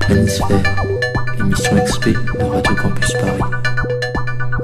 [0.00, 0.86] Planisphère,
[1.38, 3.42] l'émission XP de Radio Campus Paris.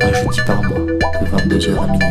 [0.03, 2.06] Un jeudi par mois, de 22h à minuit.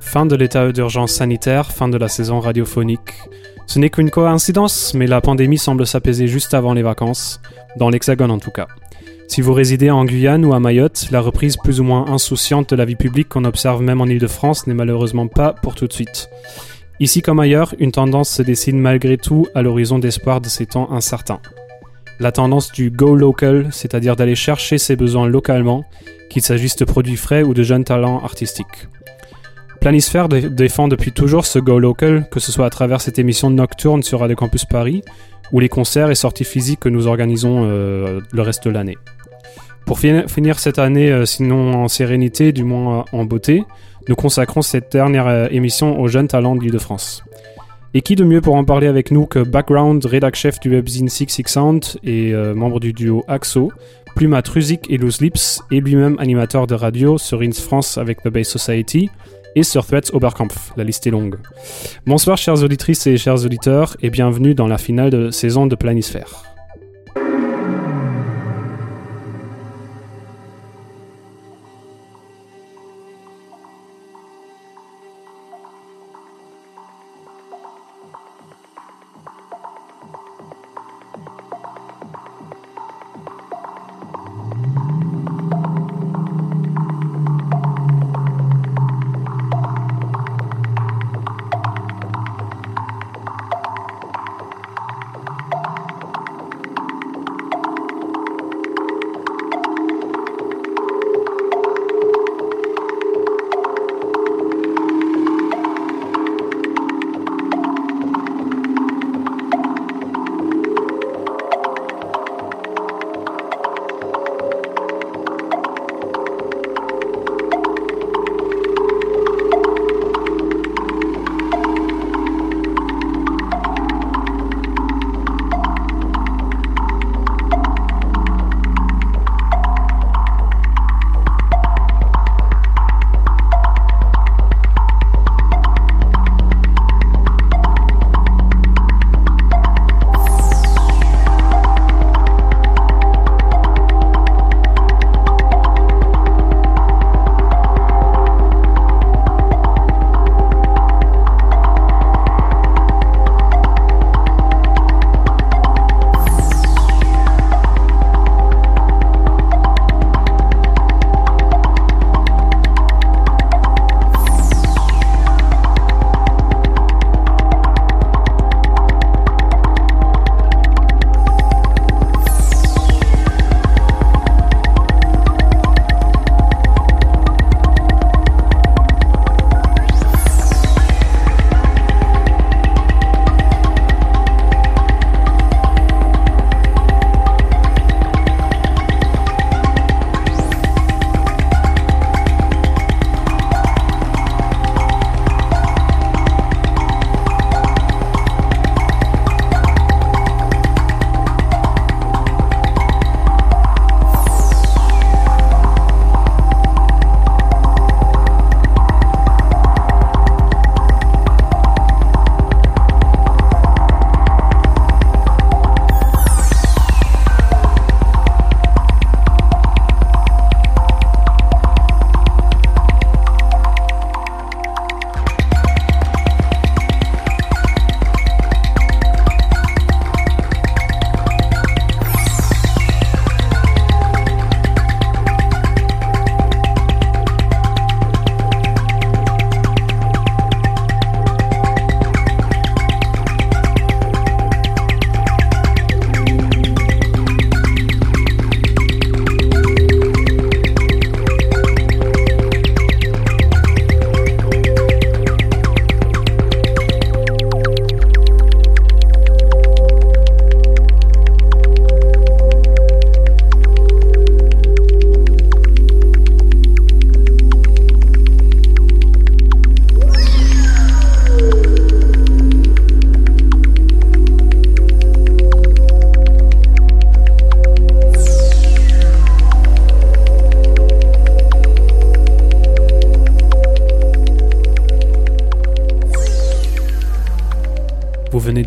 [0.00, 3.14] Fin de l'état d'urgence sanitaire, fin de la saison radiophonique.
[3.66, 7.40] Ce n'est qu'une coïncidence, mais la pandémie semble s'apaiser juste avant les vacances,
[7.76, 8.66] dans l'Hexagone en tout cas.
[9.30, 12.74] Si vous résidez en Guyane ou à Mayotte, la reprise plus ou moins insouciante de
[12.74, 16.28] la vie publique qu'on observe même en Ile-de-France n'est malheureusement pas pour tout de suite.
[16.98, 20.90] Ici comme ailleurs, une tendance se dessine malgré tout à l'horizon d'espoir de ces temps
[20.90, 21.38] incertains.
[22.18, 25.84] La tendance du go local, c'est-à-dire d'aller chercher ses besoins localement,
[26.28, 28.88] qu'il s'agisse de produits frais ou de jeunes talents artistiques.
[29.80, 33.48] Planisphère dé- défend depuis toujours ce go local, que ce soit à travers cette émission
[33.48, 35.02] nocturne sur Radio Campus Paris
[35.52, 38.98] ou les concerts et sorties physiques que nous organisons euh, le reste de l'année.
[39.86, 43.64] Pour fi- finir cette année, euh, sinon en sérénité, du moins euh, en beauté,
[44.08, 47.24] nous consacrons cette dernière euh, émission aux jeunes talents de l'Île-de-France.
[47.92, 51.08] Et qui de mieux pour en parler avec nous que Background, rédac chef du webzine
[51.08, 53.72] Six Six Sound et membre du duo AXO,
[54.14, 58.22] plume à Truzik et Loose Lips, et lui-même animateur de radio sur Ins France avec
[58.22, 59.10] The Bay Society,
[59.56, 61.34] et sur Threats Oberkampf, la liste est longue.
[62.06, 66.44] Bonsoir chères auditrices et chers auditeurs, et bienvenue dans la finale de saison de Planisphère.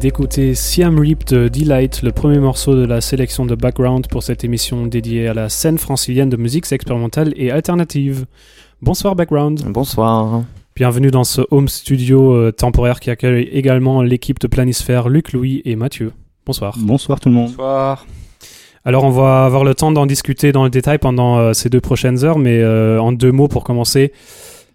[0.04, 4.44] D'écouter Siam Reap de Delight, le premier morceau de la sélection de background pour cette
[4.44, 8.26] émission dédiée à la scène francilienne de musique expérimentale et alternative.
[8.82, 9.64] Bonsoir Background.
[9.68, 10.44] Bonsoir.
[10.76, 15.62] Bienvenue dans ce home studio euh, temporaire qui accueille également l'équipe de Planisphère, Luc, Louis
[15.64, 16.12] et Mathieu.
[16.46, 16.76] Bonsoir.
[16.78, 17.52] Bonsoir tout le monde.
[17.52, 18.06] Bonsoir.
[18.84, 21.80] Alors on va avoir le temps d'en discuter dans le détail pendant euh, ces deux
[21.80, 24.12] prochaines heures, mais euh, en deux mots pour commencer.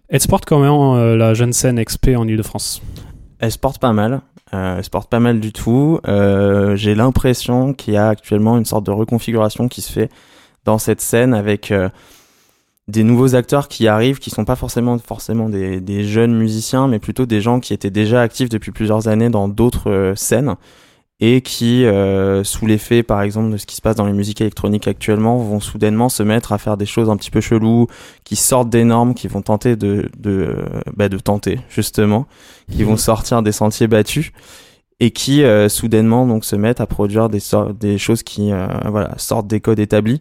[0.09, 2.81] Elle se porte comment la jeune scène XP en Ile-de-France?
[3.41, 4.23] Elle se porte pas mal.
[4.53, 6.01] Elle se porte pas mal du tout.
[6.07, 10.11] J'ai l'impression qu'il y a actuellement une sorte de reconfiguration qui se fait
[10.65, 11.73] dans cette scène avec
[12.89, 14.99] des nouveaux acteurs qui arrivent, qui sont pas forcément
[15.49, 19.47] des, jeunes musiciens, mais plutôt des gens qui étaient déjà actifs depuis plusieurs années dans
[19.47, 20.57] d'autres euh, scènes
[21.21, 24.41] et qui, euh, sous l'effet par exemple de ce qui se passe dans les musiques
[24.41, 27.89] électroniques actuellement, vont soudainement se mettre à faire des choses un petit peu cheloues,
[28.25, 30.57] qui sortent des normes, qui vont tenter de de,
[30.97, 32.27] bah, de tenter justement,
[32.71, 34.31] qui vont sortir des sentiers battus
[35.01, 37.41] et qui euh, soudainement donc se mettent à produire des
[37.79, 38.51] des choses qui
[38.87, 40.21] voilà sortent des codes établis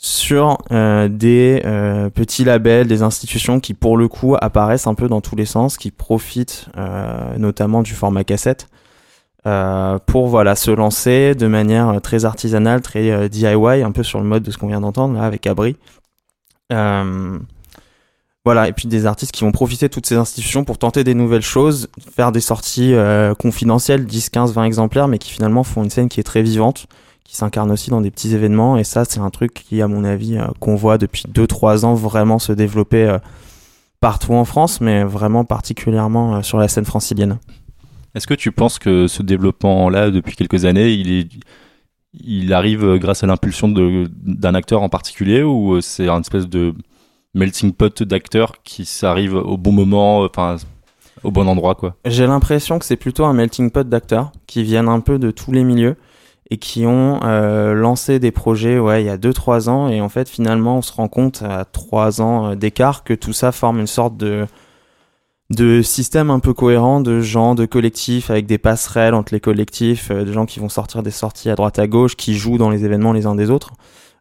[0.00, 5.08] sur euh, des euh, petits labels, des institutions qui pour le coup apparaissent un peu
[5.08, 8.68] dans tous les sens, qui profitent euh, notamment du format cassette
[9.44, 14.42] pour voilà se lancer de manière très artisanale, très DIY, un peu sur le mode
[14.42, 15.76] de ce qu'on vient d'entendre là avec Abri.
[16.70, 21.14] voilà, et puis des artistes qui vont profiter de toutes ces institutions pour tenter des
[21.14, 22.94] nouvelles choses, faire des sorties
[23.38, 26.86] confidentielles, 10, 15, 20 exemplaires, mais qui finalement font une scène qui est très vivante
[27.28, 28.78] qui s'incarne aussi dans des petits événements.
[28.78, 31.94] Et ça, c'est un truc qui, à mon avis, euh, qu'on voit depuis 2-3 ans
[31.94, 33.18] vraiment se développer euh,
[34.00, 37.38] partout en France, mais vraiment particulièrement euh, sur la scène francilienne.
[38.14, 40.92] Est-ce que tu penses que ce développement-là, depuis quelques années,
[42.14, 46.74] il, arrive grâce à l'impulsion d'un acteur en particulier ou c'est un espèce de
[47.34, 50.56] melting pot d'acteurs qui s'arrive au bon moment, enfin
[51.24, 51.96] au bon endroit quoi?
[52.04, 55.52] J'ai l'impression que c'est plutôt un melting pot d'acteurs qui viennent un peu de tous
[55.52, 55.96] les milieux
[56.50, 60.00] et qui ont euh, lancé des projets ouais il y a 2 3 ans et
[60.00, 63.52] en fait finalement on se rend compte à 3 ans euh, d'écart que tout ça
[63.52, 64.46] forme une sorte de
[65.50, 70.10] de système un peu cohérent de gens de collectifs avec des passerelles entre les collectifs
[70.10, 72.70] euh, de gens qui vont sortir des sorties à droite à gauche qui jouent dans
[72.70, 73.72] les événements les uns des autres.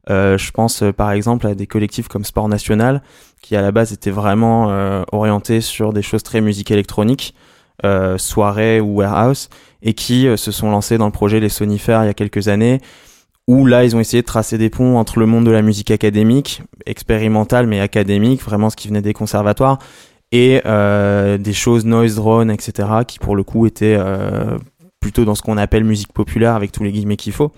[0.09, 3.01] Euh, je pense par exemple à des collectifs comme Sport National
[3.41, 7.35] qui à la base étaient vraiment orientés sur des choses très musique électronique
[8.17, 9.49] soirée ou warehouse
[9.81, 12.47] et qui euh, se sont lancés dans le projet Les Sonifères il y a quelques
[12.47, 12.81] années,
[13.47, 15.91] où là ils ont essayé de tracer des ponts entre le monde de la musique
[15.91, 19.79] académique, expérimentale mais académique, vraiment ce qui venait des conservatoires,
[20.31, 24.57] et euh, des choses noise drone, etc., qui pour le coup étaient euh,
[24.99, 27.51] plutôt dans ce qu'on appelle musique populaire avec tous les guillemets qu'il faut.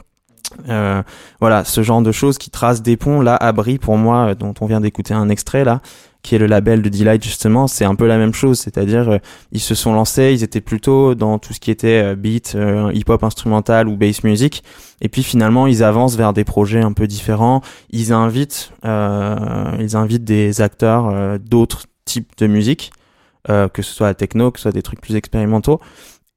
[0.68, 1.04] Euh,
[1.40, 3.22] voilà, ce genre de choses qui tracent des ponts.
[3.22, 5.82] Là, Abri, pour moi, dont on vient d'écouter un extrait là,
[6.22, 9.18] qui est le label de Delight justement, c'est un peu la même chose, c'est-à-dire euh,
[9.52, 12.92] ils se sont lancés, ils étaents plutôt dans tout ce qui était euh, beat, euh,
[12.94, 14.64] hip-hop instrumental ou bass music,
[15.02, 20.26] et puis finalement ils avancent vers des projets un peu différents, ils invitent, ils invitent
[20.26, 22.92] des acteurs d'autres types de musique,
[23.48, 25.80] que ce soit la techno, que ce soit des trucs plus expérimentaux,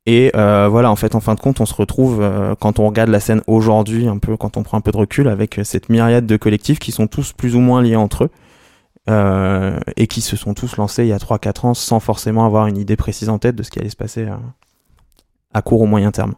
[0.07, 2.25] et voilà, en fait, en fin de compte, on se retrouve
[2.61, 5.29] quand on regarde la scène aujourd'hui, un peu quand on prend un peu de recul,
[5.29, 8.31] avec cette myriade de collectifs qui sont tous plus ou moins liés entre eux.
[9.11, 12.69] Euh, et qui se sont tous lancés il y a 3-4 ans sans forcément avoir
[12.69, 14.37] une idée précise en tête de ce qui allait se passer euh,
[15.53, 16.35] à court ou moyen terme.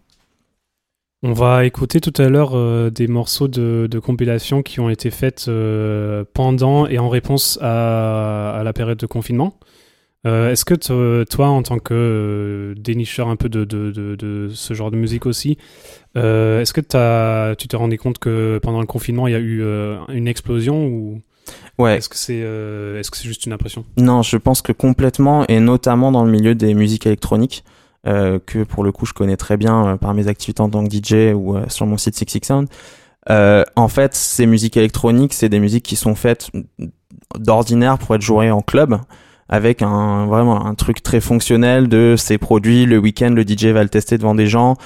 [1.27, 5.51] On va écouter tout à l'heure euh, des morceaux de, compilation qui ont été faits
[6.35, 9.59] pendant et en réponse à, la période de confinement.
[10.27, 15.27] Est-ce que toi, en tant que dénicheur un peu de, de, ce genre de musique
[15.27, 15.59] aussi,
[16.15, 19.63] est-ce que as, tu t'es rendu compte que pendant le confinement, il y a eu
[20.09, 21.23] une explosion ou
[21.79, 21.97] Ouais.
[21.97, 23.85] Est-ce que c'est euh, est-ce que c'est juste une impression?
[23.97, 27.65] Non, je pense que complètement et notamment dans le milieu des musiques électroniques
[28.07, 30.85] euh, que pour le coup je connais très bien euh, par mes activités en tant
[30.85, 32.69] que DJ ou euh, sur mon site Six Six Sound.
[33.31, 36.51] Euh, en fait, ces musiques électroniques, c'est des musiques qui sont faites
[37.39, 38.99] d'ordinaire pour être jouées en club
[39.49, 43.83] avec un vraiment un truc très fonctionnel de ces produits le week-end le DJ va
[43.83, 44.77] le tester devant des gens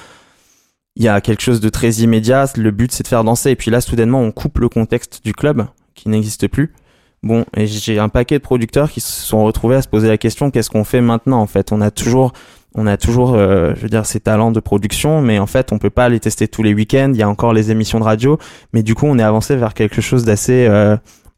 [0.97, 3.55] il y a quelque chose de très immédiat le but c'est de faire danser et
[3.55, 5.65] puis là soudainement on coupe le contexte du club
[5.99, 6.73] qui n'existe plus.
[7.21, 10.17] Bon, et j'ai un paquet de producteurs qui se sont retrouvés à se poser la
[10.17, 11.73] question qu'est-ce qu'on fait maintenant en fait?
[11.73, 12.31] On a toujours
[12.75, 15.79] on a toujours euh, je veux dire ces talents de production mais en fait on
[15.79, 18.37] peut pas les tester tous les week-ends, il y a encore les émissions de radio.
[18.73, 20.95] Mais du coup on est avancé vers quelque chose d'assez euh,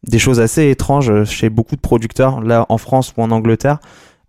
[0.08, 3.80] des choses assez étranges chez beaucoup de producteurs là en France ou en Angleterre.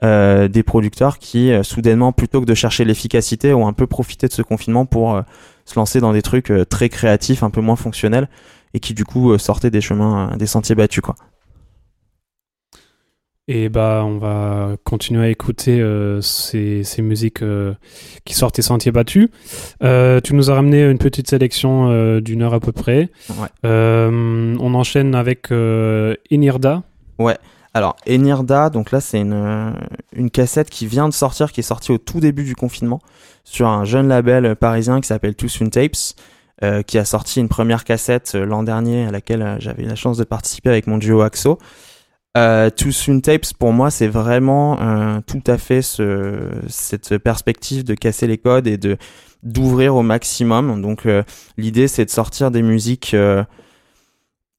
[0.05, 4.33] Euh, des producteurs qui soudainement plutôt que de chercher l'efficacité ont un peu profité de
[4.33, 5.21] ce confinement pour
[5.65, 8.29] se lancer dans des trucs très créatifs un peu moins fonctionnels
[8.75, 11.15] et qui du coup sortaient des chemins, des sentiers battus quoi.
[13.49, 17.75] Et bah, on va continuer à écouter euh, ces, ces, musiques euh,
[18.25, 19.31] qui sortent des sentiers battus.
[19.83, 23.11] Euh, tu nous as ramené une petite sélection d'une heure à peu près.
[23.31, 23.49] Ouais.
[23.65, 25.49] On enchaîne avec
[26.31, 26.83] Inirda.
[27.19, 27.37] Ouais.
[27.75, 29.75] Alors, Enirda, donc là, c'est une,
[30.15, 33.01] une cassette qui vient de sortir, qui est sortie au tout début du confinement,
[33.45, 36.15] sur un jeune label parisien qui s'appelle Too Soon Tapes,
[36.87, 40.69] qui a sorti une première cassette l'an dernier à laquelle j'avais la chance de participer
[40.69, 41.59] avec mon duo Axo.
[42.37, 47.85] Euh, Too Soon Tapes, pour moi, c'est vraiment euh, tout à fait ce, cette perspective
[47.85, 48.97] de casser les codes et de
[49.43, 50.81] d'ouvrir au maximum.
[50.81, 51.23] Donc, euh,
[51.59, 53.13] l'idée, c'est de sortir des musiques.
[53.15, 53.43] Euh,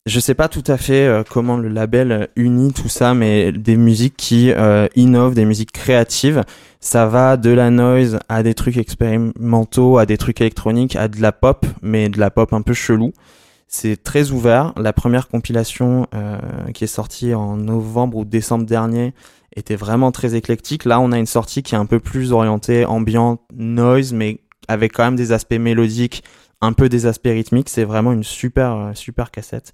[0.05, 3.77] je sais pas tout à fait euh, comment le label unit tout ça, mais des
[3.77, 4.51] musiques qui
[4.95, 6.43] innovent, des musiques créatives.
[6.81, 11.21] Ça va de la noise à des trucs expérimentaux, à des trucs électroniques, à de
[11.21, 13.13] la pop, mais de la pop un peu chelou.
[13.75, 14.71] C'est très ouvert.
[14.77, 16.37] La première compilation euh,
[16.75, 19.15] qui est sortie en novembre ou décembre dernier
[19.55, 20.85] était vraiment très éclectique.
[20.85, 24.93] Là, on a une sortie qui est un peu plus orientée ambiante, noise, mais avec
[24.93, 26.23] quand même des aspects mélodiques,
[26.61, 27.67] un peu des aspects rythmiques.
[27.67, 29.73] C'est vraiment une super, euh, super cassette.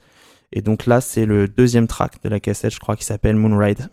[0.53, 3.89] Et donc là, c'est le deuxième track de la cassette, je crois, qui s'appelle Moonride.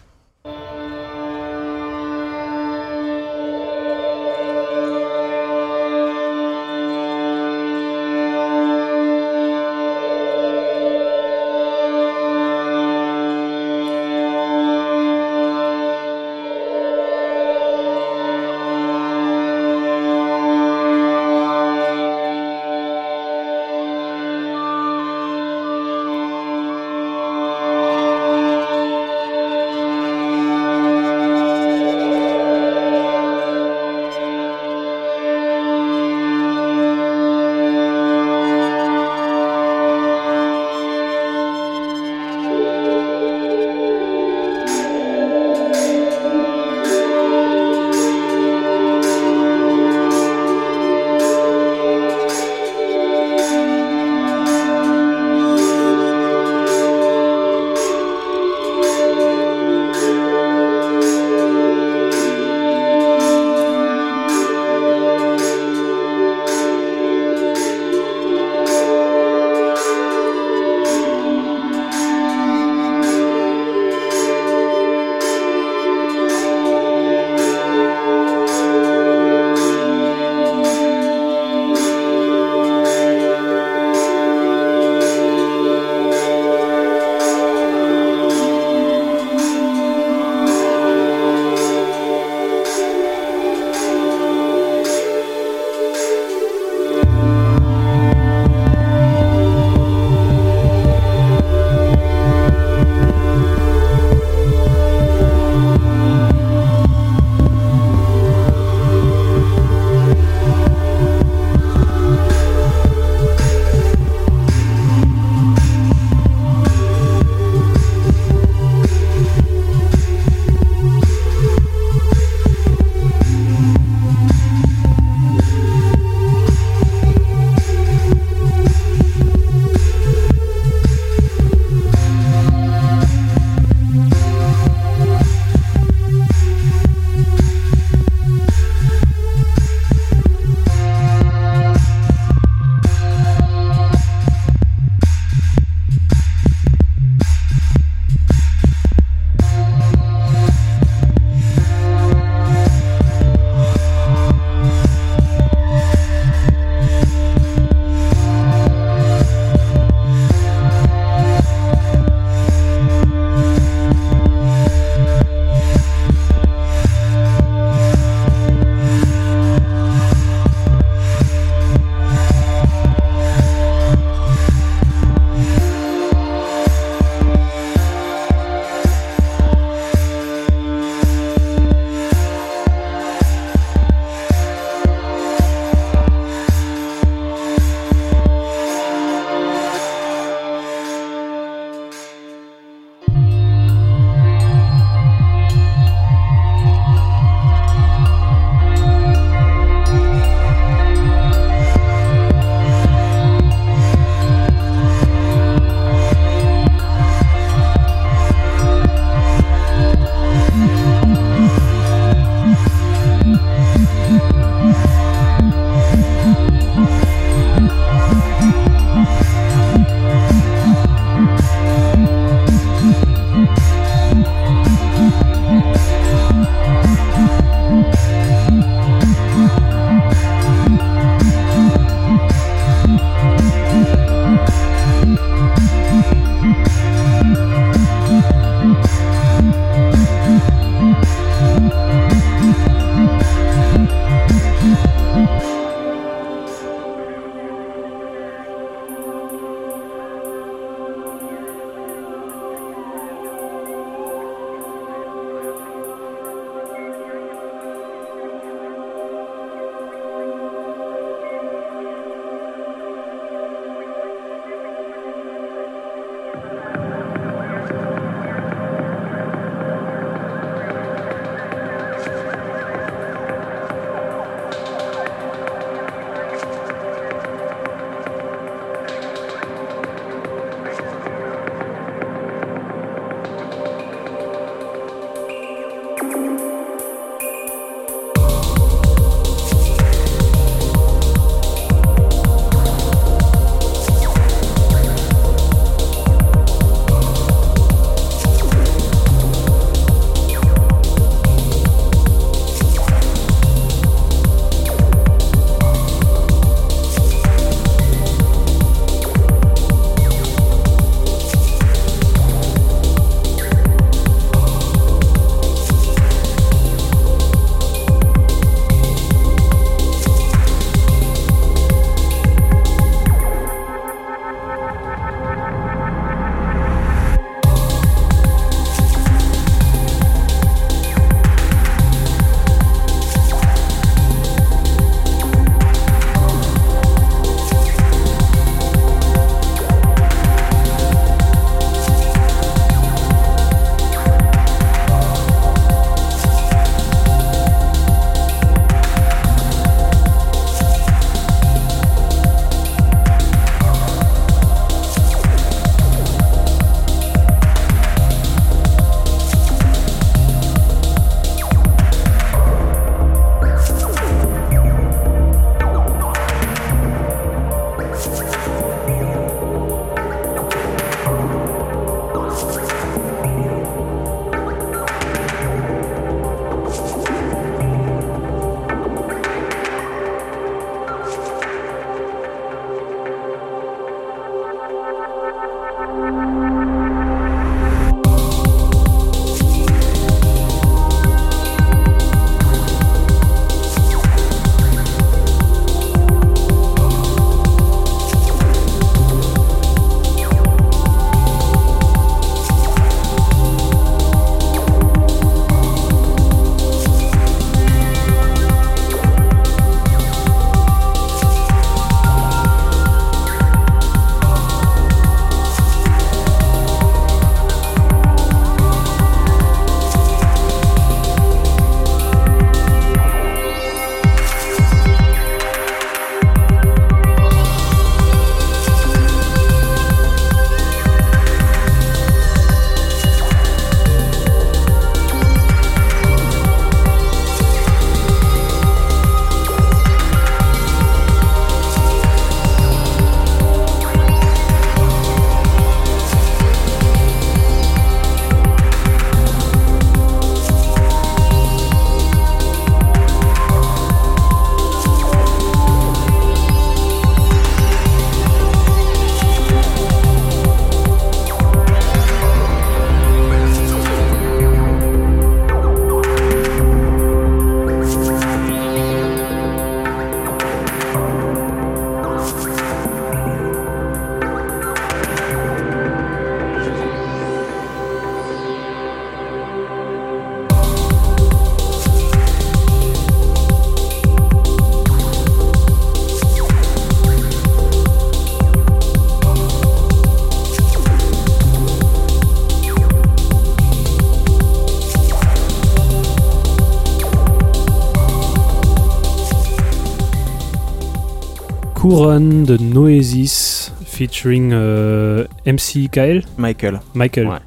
[501.96, 506.80] Couronne de Noesis featuring euh, MC Kael Michael.
[506.92, 507.26] Michael.
[507.26, 507.38] Ouais.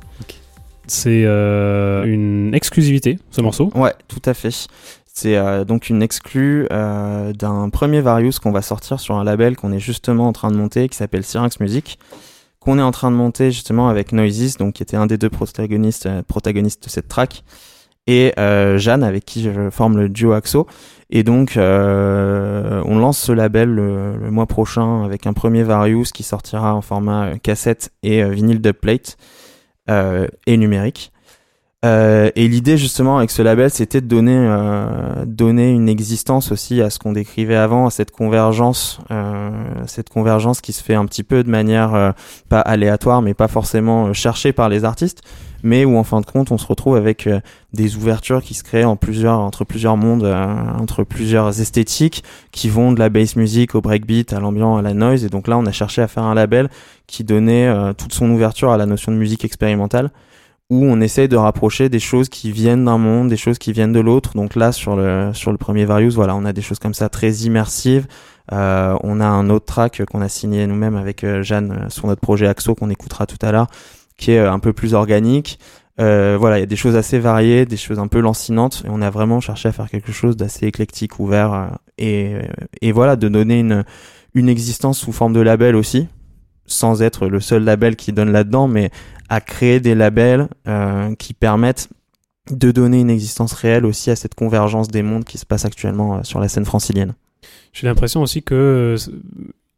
[0.87, 3.69] C'est euh, une exclusivité, ce morceau.
[3.75, 4.49] Ouais, tout à fait.
[5.05, 9.55] C'est euh, donc une exclue euh, d'un premier Various qu'on va sortir sur un label
[9.55, 11.99] qu'on est justement en train de monter qui s'appelle Syrinx Music,
[12.59, 15.29] qu'on est en train de monter justement avec Noises, donc qui était un des deux
[15.29, 17.43] protagonistes, euh, protagonistes de cette track,
[18.09, 20.65] et euh, Jeanne avec qui je forme le duo Axo.
[21.09, 26.23] Et donc euh, on lance ce label le, mois prochain avec un premier Various qui
[26.23, 29.17] sortira en format euh, cassette et euh, vinyle dubplate
[30.45, 31.11] et numérique.
[31.83, 37.13] Et l'idée justement avec ce label, c'était de donner une existence aussi à ce qu'on
[37.13, 38.99] décrivait avant, à cette convergence,
[39.87, 42.13] cette convergence qui se fait un petit peu de manière
[42.49, 45.23] pas aléatoire, mais pas forcément cherchée par les artistes,
[45.63, 47.39] mais où en fin de compte, on se retrouve avec euh,
[47.73, 52.99] des ouvertures qui se créent entre plusieurs mondes, euh, entre plusieurs esthétiques, qui vont de
[52.99, 55.25] la bass music au breakbeat, à l'ambiant, à la noise.
[55.25, 56.69] Et donc là, on a cherché à faire un label
[57.07, 60.11] qui donnait euh, toute son ouverture à la notion de musique expérimentale
[60.71, 63.91] où on essaye de rapprocher des choses qui viennent d'un monde, des choses qui viennent
[63.91, 64.35] de l'autre.
[64.35, 68.05] Donc là, sur le premier Various, voilà, on a des choses comme ça très immersives.
[68.51, 72.75] On a un autre track qu'on a signé nous-mêmes avec Jeanne sur notre projet Axo
[72.75, 73.65] qu'on écoutera tout à l'heure,
[74.19, 75.57] qui est euh, un peu plus organique.
[75.99, 78.89] Euh, voilà, il y a des choses assez variées, des choses un peu lancinantes, et
[78.89, 82.35] on a vraiment cherché à faire quelque chose d'assez éclectique, ouvert, euh, et,
[82.81, 83.83] et voilà, de donner une
[84.33, 86.07] une existence sous forme de label aussi,
[86.65, 88.91] sans être le seul label qui donne là-dedans, mais
[89.27, 91.89] à créer des labels euh, qui permettent
[92.51, 96.17] de donner une existence réelle aussi à cette convergence des mondes qui se passe actuellement
[96.17, 97.13] euh, sur la scène francilienne.
[97.73, 98.97] J'ai l'impression aussi que euh,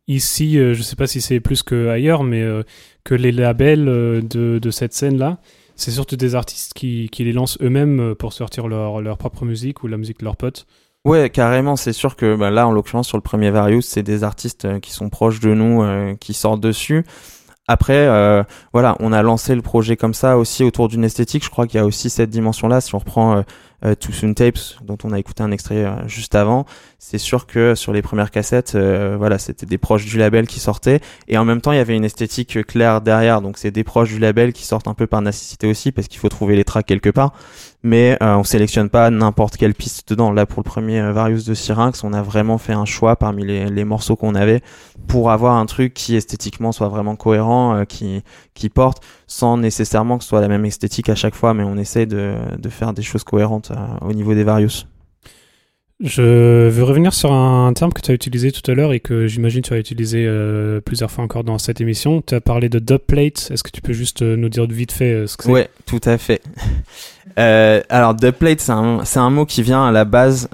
[0.08, 2.64] ici, euh, je sais pas si c'est plus que ailleurs, mais euh,
[3.04, 5.38] que les labels euh, de, de cette scène-là,
[5.76, 9.46] c'est surtout des artistes qui, qui les lancent eux-mêmes euh, pour sortir leur, leur propre
[9.46, 10.68] musique ou la musique de leurs potes.
[11.04, 14.24] Ouais, carrément, c'est sûr que bah, là, en l'occurrence, sur le premier Various, c'est des
[14.24, 15.84] artistes euh, qui sont proches de nous,
[16.18, 17.06] qui sortent dessus.
[17.68, 18.06] Après,
[18.74, 21.46] voilà, on a lancé le projet comme ça aussi autour d'une esthétique.
[21.46, 22.82] Je crois qu'il y a aussi cette dimension-là.
[22.82, 23.46] Si on reprend
[23.86, 26.66] euh, Too Soon Tapes, dont on a écouté un extrait euh, juste avant,
[27.00, 30.60] c'est sûr que sur les premières cassettes, euh, voilà, c'était des proches du label qui
[30.60, 33.42] sortaient, et en même temps, il y avait une esthétique euh, claire derrière.
[33.42, 36.20] Donc, c'est des proches du label qui sortent un peu par nécessité aussi, parce qu'il
[36.20, 37.34] faut trouver les tracks quelque part.
[37.84, 40.32] Mais euh, on sélectionne pas n'importe quelle piste dedans.
[40.32, 43.44] Là, pour le premier euh, Various de Syrinx, on a vraiment fait un choix parmi
[43.44, 44.62] les, les morceaux qu'on avait
[45.08, 50.24] pour avoir un truc qui esthétiquement soit vraiment cohérent, qui qui porte, sans nécessairement que
[50.24, 53.02] ce soit la même esthétique à chaque fois, mais on essaie de, de faire des
[53.02, 54.86] choses cohérentes euh, au niveau des Various.
[56.04, 59.28] Je veux revenir sur un terme que tu as utilisé tout à l'heure et que
[59.28, 62.24] j'imagine tu as utilisé euh, plusieurs fois encore dans cette émission.
[62.26, 63.52] Tu as parlé de dubplate.
[63.52, 65.52] Est-ce que tu peux juste euh, nous dire vite fait euh, ce que c'est?
[65.52, 66.42] Ouais, tout à fait.
[67.40, 70.50] Euh, alors, dubplate, c'est un, c'est un mot qui vient à la base,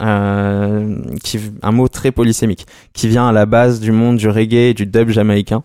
[1.24, 4.74] qui, un mot très polysémique, qui vient à la base du monde du reggae et
[4.76, 5.64] du dub jamaïcain,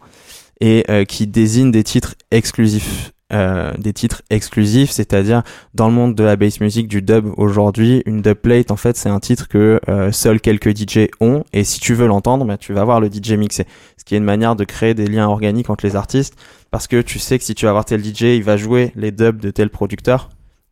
[0.62, 3.12] et euh, qui désigne des titres exclusifs.
[3.32, 8.02] Euh, des titres exclusifs, c'est-à-dire dans le monde de la bass music, du dub aujourd'hui,
[8.04, 11.80] une dubplate, en fait, c'est un titre que euh, seuls quelques DJ ont, et si
[11.80, 13.64] tu veux l'entendre, bah, tu vas voir le DJ mixer.
[13.96, 16.36] Ce qui est une manière de créer des liens organiques entre les artistes,
[16.70, 19.12] parce que tu sais que si tu vas voir tel DJ, il va jouer les
[19.12, 20.28] dubs de tel producteur,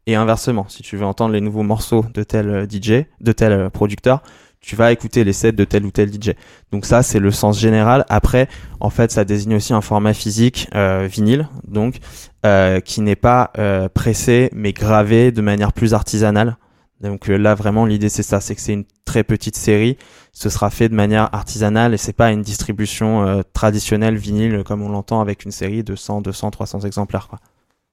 [0.06, 3.52] et inversement, si tu veux entendre les nouveaux morceaux de tel euh, DJ, de tel
[3.52, 4.22] euh, producteur,
[4.60, 6.32] tu vas écouter les sets de tel ou tel DJ.
[6.70, 8.04] Donc ça, c'est le sens général.
[8.08, 11.96] Après, en fait, ça désigne aussi un format physique euh, vinyle, donc
[12.44, 16.56] euh, qui n'est pas euh, pressé, mais gravé de manière plus artisanale.
[17.00, 19.96] Donc euh, là, vraiment, l'idée c'est ça, c'est que c'est une très petite série.
[20.32, 24.88] Ce sera fait de manière artisanale et c'est pas une distribution traditionnelle vinyle comme on
[24.88, 27.28] l'entend avec une série de 100, 200, 300 exemplaires.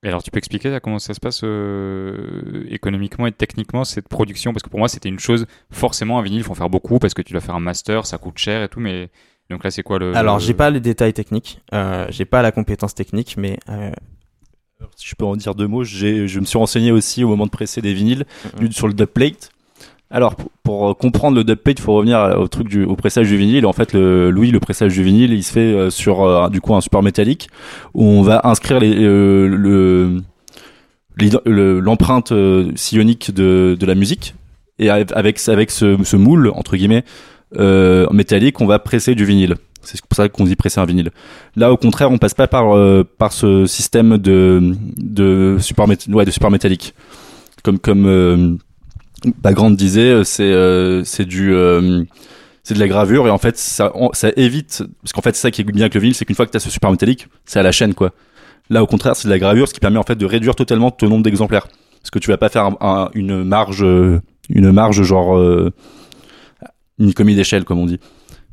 [0.04, 4.08] Et alors, tu peux expliquer là, comment ça se passe euh, économiquement et techniquement cette
[4.08, 4.54] production?
[4.54, 7.00] Parce que pour moi, c'était une chose, forcément, un vinyle, il faut en faire beaucoup
[7.00, 9.10] parce que tu dois faire un master, ça coûte cher et tout, mais
[9.50, 10.16] donc là, c'est quoi le.
[10.16, 13.92] Alors, j'ai pas les détails techniques, euh, j'ai pas la compétence technique, mais euh,
[14.96, 17.46] Si je peux en dire deux mots, j'ai, je me suis renseigné aussi au moment
[17.46, 18.26] de presser des vinyles
[18.70, 19.50] sur le dubplate.
[20.10, 23.28] Alors, pour, pour, euh, comprendre le dubplate, il faut revenir au truc du, au pressage
[23.28, 23.66] du vinyle.
[23.66, 26.62] En fait, le, Louis, le pressage du vinyle, il se fait euh, sur euh, du
[26.62, 27.50] coup un support métallique
[27.94, 30.22] où on va inscrire les, euh, le,
[31.46, 34.36] le- l'empreinte euh, sillonique de, de la musique
[34.80, 35.12] et avec
[35.48, 37.04] avec, ce, ce moule entre guillemets
[37.58, 39.56] euh, métallique, on va presser du vinyle.
[39.82, 41.12] C'est pour ça qu'on dit presser un vinyle.
[41.56, 46.26] Là, au contraire, on passe pas par euh, par ce système de de support ouais,
[46.26, 46.94] de support métallique.
[47.64, 48.58] Comme comme
[49.42, 52.04] Bagrande disait, euh, c'est euh, c'est du euh,
[52.64, 55.52] c'est de la gravure et en fait ça ça évite parce qu'en fait c'est ça
[55.52, 57.28] qui est bien avec le vinyle, c'est qu'une fois que tu as ce support métallique,
[57.46, 58.12] c'est à la chaîne quoi.
[58.70, 60.92] Là, au contraire, c'est de la gravure, ce qui permet en fait de réduire totalement
[60.92, 61.68] ton nombre d'exemplaires.
[62.02, 63.82] Parce que tu vas pas faire un- un- une marge,
[64.50, 65.72] une marge genre euh,
[67.00, 68.00] une commis d'échelle, comme on dit.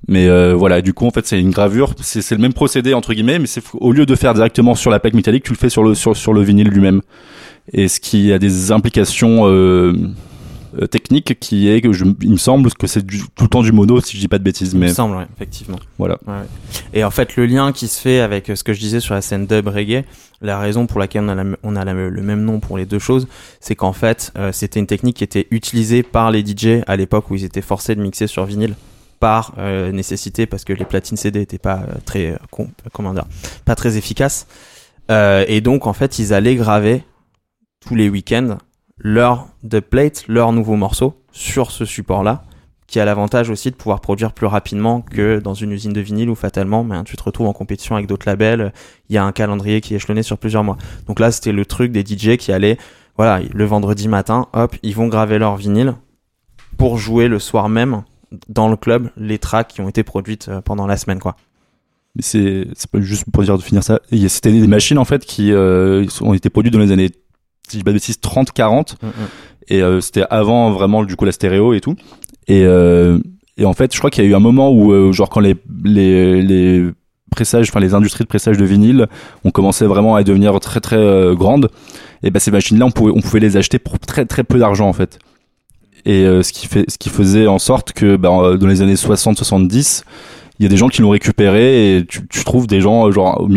[0.07, 1.95] Mais euh, voilà, du coup, en fait, c'est une gravure.
[2.01, 4.91] C'est c'est le même procédé entre guillemets, mais c'est au lieu de faire directement sur
[4.91, 7.01] la plaque métallique, tu le fais sur le sur, sur le vinyle lui-même.
[7.73, 9.95] Et ce qui a des implications euh,
[10.81, 13.73] euh, techniques, qui est que je, il me semble que c'est tout le temps du
[13.73, 14.73] mono, si je dis pas de bêtises.
[14.73, 15.79] Il me Mais semble, ouais, effectivement.
[15.99, 16.19] voilà.
[16.27, 16.47] Ouais, ouais.
[16.93, 19.15] Et en fait, le lien qui se fait avec euh, ce que je disais sur
[19.15, 20.05] la scène dub reggae,
[20.41, 22.87] la raison pour laquelle on a, la- on a la- le même nom pour les
[22.87, 23.27] deux choses,
[23.61, 27.31] c'est qu'en fait, euh, c'était une technique qui était utilisée par les DJ à l'époque
[27.31, 28.75] où ils étaient forcés de mixer sur vinyle
[29.21, 33.25] par euh, nécessité parce que les platines CD étaient pas très com- comment dire,
[33.65, 34.47] pas très efficaces.
[35.11, 37.05] Et donc en fait, ils allaient graver
[37.87, 38.57] tous les week-ends
[39.05, 42.43] leur dubplate, leur nouveau morceau sur ce support-là
[42.87, 46.31] qui a l'avantage aussi de pouvoir produire plus rapidement que dans une usine de vinyle
[46.31, 48.73] où fatalement ben, tu te retrouves en compétition avec d'autres labels,
[49.09, 50.77] il y a un calendrier qui est échelonné sur plusieurs mois.
[51.07, 52.79] Donc là c'était le truc des DJ qui allaient,
[53.17, 55.95] voilà, le vendredi matin, hop, ils vont graver leur vinyle
[56.79, 58.03] pour jouer le soir même
[58.49, 61.37] dans le club les tracks qui ont été produites euh, pendant la semaine quoi.
[62.21, 64.01] C'est c'est pas juste pour dire de finir ça.
[64.13, 66.93] Il y a- C'était des machines en fait qui euh, ont été produites dans les
[66.93, 67.11] années
[67.69, 68.97] si je dis pas de bêtises 30 40
[69.69, 71.97] et euh, c'était avant vraiment du coup la stéréo et tout.
[72.47, 73.19] Et euh,
[73.57, 75.41] et en fait je crois qu'il y a eu un moment où euh, genre quand
[75.41, 76.91] les les les
[77.31, 79.07] pressages enfin les industries de pressage de vinyle
[79.45, 81.69] ont commencé vraiment à devenir très très euh, grandes
[82.23, 84.59] et ben ces machines là on pouvait on pouvait les acheter pour très très peu
[84.59, 85.19] d'argent en fait.
[86.07, 88.83] Et euh, ce qui fait ce qui faisait en sorte que ben, euh, dans les
[88.83, 90.05] années 60 70
[90.59, 93.41] il y a des gens qui l'ont récupéré et tu, tu trouves des gens genre
[93.41, 93.49] au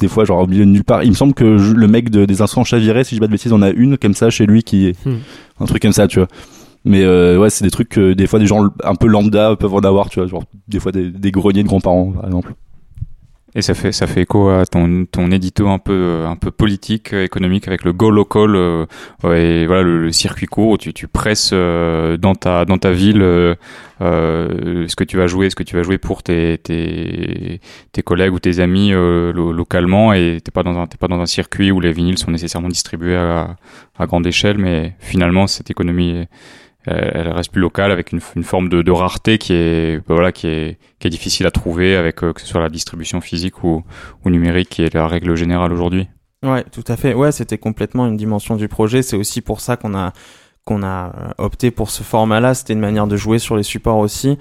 [0.00, 1.02] des fois genre au milieu de nulle part.
[1.04, 3.26] Il me semble que je- le mec de, des instruments chavirés si je dis pas
[3.26, 5.16] de bêtises on a une comme ça chez lui qui est Hmm.
[5.60, 6.28] un truc comme ça tu vois.
[6.84, 9.72] Mais euh, ouais c'est des trucs que des fois des gens un peu lambda peuvent
[9.74, 12.54] en avoir tu vois genre des fois des, des greniers de grands-parents par exemple
[13.56, 16.50] Et ça fait ça fait écho à ton ton édito un peu euh, un peu
[16.50, 18.84] politique euh, économique avec le go local euh,
[19.24, 23.22] et voilà le, le circuit court tu tu presses euh, dans ta dans ta ville
[23.22, 23.54] euh,
[24.00, 27.60] euh, ce que tu vas jouer ce que tu vas jouer pour tes tes
[27.92, 30.12] tes collègues ou tes amis lo- localement.
[30.12, 32.68] Et t'es pas dans un t'es pas dans un circuit où les vinyles sont nécessairement
[32.68, 33.56] distribués à
[33.96, 36.26] à grande échelle mais finalement cette économie
[36.86, 40.14] elle elle reste plus locale avec une, une forme de, de rareté qui est bah
[40.14, 43.20] voilà qui est qui est difficile à trouver avec euh, que ce soit la distribution
[43.20, 43.84] physique ou,
[44.24, 46.08] ou numérique qui est la règle générale aujourd'hui.
[46.42, 47.14] Ouais, tout à fait.
[47.14, 49.02] Ouais, c'était complètement une dimension du projet.
[49.02, 50.12] C'est aussi pour ça qu'on a
[50.64, 52.54] qu'on a euh, opté pour ce format-là.
[52.54, 54.38] C'était une manière de jouer sur les supports aussi.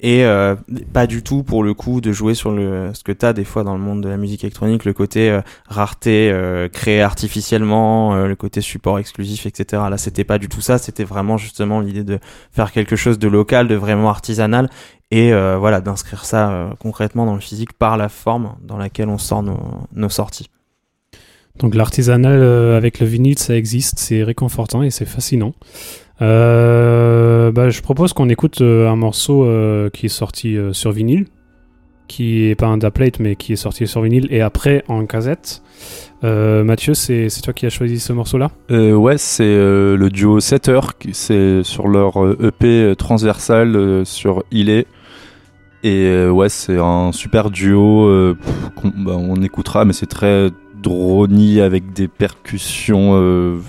[0.00, 0.54] Et euh,
[0.92, 3.64] pas du tout pour le coup de jouer sur le ce que t'as des fois
[3.64, 8.28] dans le monde de la musique électronique, le côté euh, rareté euh, créé artificiellement, euh,
[8.28, 9.82] le côté support exclusif, etc.
[9.90, 10.78] Là, c'était pas du tout ça.
[10.78, 12.20] C'était vraiment justement l'idée de
[12.52, 14.70] faire quelque chose de local, de vraiment artisanal,
[15.10, 19.08] et euh, voilà d'inscrire ça euh, concrètement dans le physique par la forme dans laquelle
[19.08, 19.58] on sort nos,
[19.94, 20.48] nos sorties.
[21.58, 25.54] Donc l'artisanal avec le vinyle, ça existe, c'est réconfortant et c'est fascinant.
[26.20, 31.26] Euh, bah, je propose qu'on écoute euh, un morceau euh, qui est sorti sur vinyle,
[32.08, 35.62] qui est pas un dubplate mais qui est sorti sur vinyle et après en casette.
[36.24, 38.50] Euh, Mathieu, c'est toi qui as choisi ce morceau-là?
[38.70, 44.86] Ouais, c'est le duo 7 heures, c'est sur leur EP transversal euh, sur Ilé.
[45.84, 50.50] Et euh, ouais, c'est un super duo, pff, bah, on écoutera, mais c'est très
[50.82, 53.60] drony avec des percussions.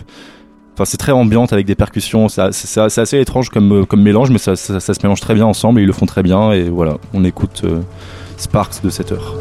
[0.86, 2.28] C'est très ambiante avec des percussions.
[2.30, 5.84] C'est assez étrange comme, euh, mélange, mais ça, ça- se mélange très bien ensemble et
[5.84, 6.52] ils le font très bien.
[6.52, 7.80] Et voilà, on écoute euh,
[8.38, 9.36] Sparks de 7 heures.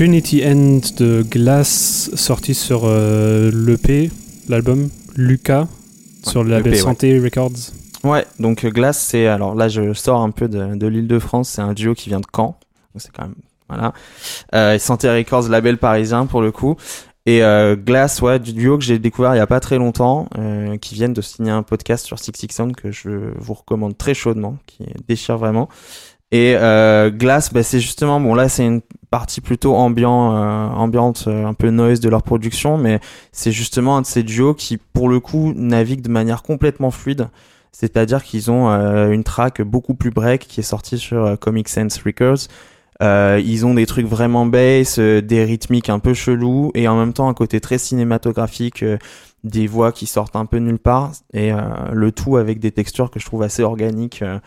[0.00, 4.10] Trinity End de Glass, sorti sur euh, l'EP,
[4.48, 5.66] l'album Lucas,
[6.22, 6.78] sur le label ouais.
[6.78, 7.74] Santé Records.
[8.02, 11.18] Ouais, donc euh, Glass, c'est alors là je sors un peu de, de l'île de
[11.18, 12.56] France, c'est un duo qui vient de Caen,
[12.94, 13.34] donc c'est quand même
[13.68, 13.92] voilà.
[14.54, 16.76] Euh, Santé Records, label parisien pour le coup.
[17.26, 20.28] Et euh, Glass, ouais, du duo que j'ai découvert il y a pas très longtemps,
[20.38, 23.98] euh, qui viennent de signer un podcast sur Six Six Sound que je vous recommande
[23.98, 25.68] très chaudement, qui déchire vraiment.
[26.32, 31.24] Et euh, Glass, bah, c'est justement bon là c'est une partie plutôt ambiant, euh, ambiante,
[31.26, 33.00] euh, un peu noise de leur production, mais
[33.32, 37.28] c'est justement un de ces duos qui pour le coup navigue de manière complètement fluide.
[37.72, 41.68] C'est-à-dire qu'ils ont euh, une track beaucoup plus break qui est sortie sur euh, Comic
[41.68, 42.48] Sense Records.
[43.02, 47.14] Euh, ils ont des trucs vraiment bass, des rythmiques un peu chelous et en même
[47.14, 48.84] temps un côté très cinématographique,
[49.44, 51.58] des voix qui sortent un peu nulle part et euh,
[51.92, 54.22] le tout avec des textures que je trouve assez organiques.
[54.22, 54.38] euh.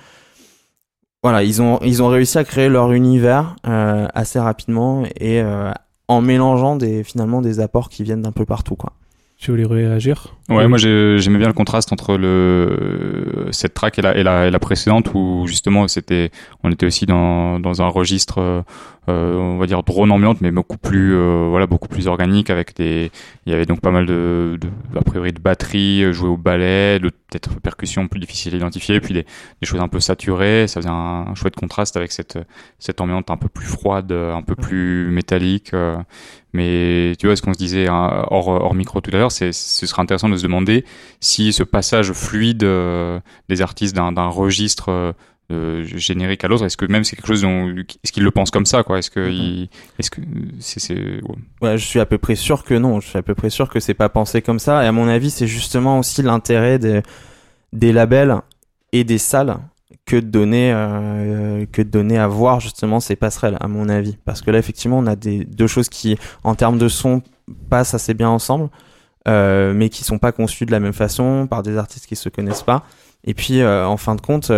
[1.24, 5.72] Voilà, ils ont ils ont réussi à créer leur univers euh, assez rapidement et euh,
[6.10, 8.92] en mélangeant des finalement des apports qui viennent d'un peu partout quoi.
[9.44, 14.02] Tu voulais réagir Ouais, moi j'ai- j'aimais bien le contraste entre le cette track et
[14.02, 16.32] la, et la, et la précédente où justement c'était
[16.64, 18.40] on était aussi dans, dans un registre
[19.10, 22.74] euh, on va dire drone ambiante mais beaucoup plus euh, voilà beaucoup plus organique avec
[22.76, 23.12] des
[23.46, 26.38] il y avait donc pas mal de, de a priori de batterie euh, jouées au
[26.38, 29.24] ballet de peut-être percussions plus difficiles à identifier puis des,
[29.62, 30.68] des choses un peu saturées.
[30.68, 32.38] Ça faisait un, un chouette contraste avec cette
[32.80, 35.98] cette ambiance un peu plus froide un peu plus métallique euh,
[36.54, 39.52] mais tu vois, ce qu'on se disait hein, hors, hors micro tout à l'heure, c'est
[39.52, 40.86] ce serait intéressant de se demander
[41.20, 45.12] si ce passage fluide euh, des artistes d'un registre euh,
[45.52, 47.68] euh, générique à l'autre, est-ce que même c'est quelque chose dont
[48.04, 49.00] est-ce qu'ils le pensent comme ça quoi?
[49.00, 50.22] Est-ce que il- est-ce que
[50.60, 51.36] c'est c'est ouais.
[51.62, 53.00] Ouais, je suis à peu près sûr que non.
[53.02, 54.84] Je suis à peu près sûr que c'est pas pensé comme ça.
[54.84, 57.02] Et à mon avis, c'est justement aussi l'intérêt des,
[57.74, 58.38] des labels
[58.94, 59.58] et des salles
[60.06, 64.18] que de donner euh, que de donner à voir justement ces passerelles à mon avis.
[64.26, 67.22] Parce que là effectivement on a des deux choses qui en termes de son
[67.70, 68.70] passent assez bien ensemble
[69.28, 72.28] euh, mais qui sont pas conçues de la même façon par des artistes qui se
[72.30, 72.84] connaissent pas.
[73.24, 74.52] Et puis euh, en fin de compte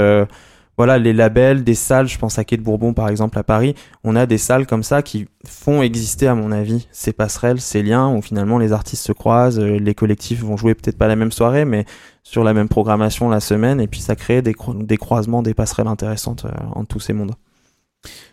[0.77, 3.75] voilà les labels des salles je pense à Quai de Bourbon par exemple à Paris
[4.03, 7.83] on a des salles comme ça qui font exister à mon avis ces passerelles ces
[7.83, 11.15] liens où finalement les artistes se croisent euh, les collectifs vont jouer peut-être pas la
[11.15, 11.85] même soirée mais
[12.23, 15.53] sur la même programmation la semaine et puis ça crée des, cro- des croisements des
[15.53, 17.33] passerelles intéressantes euh, entre tous ces mondes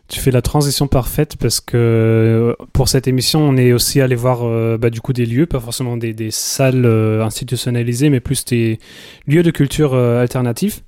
[0.08, 4.14] Tu fais la transition parfaite parce que euh, pour cette émission, on est aussi allé
[4.14, 6.86] voir euh, bah, du coup des lieux, pas forcément des, salles
[7.22, 8.78] institutionnalisées, mais plus des
[9.26, 10.82] lieux de culture alternatifs.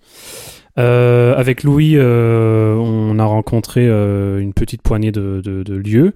[0.76, 6.12] Euh, avec Louis, euh, on a rencontré euh, une petite poignée de, de- de lieux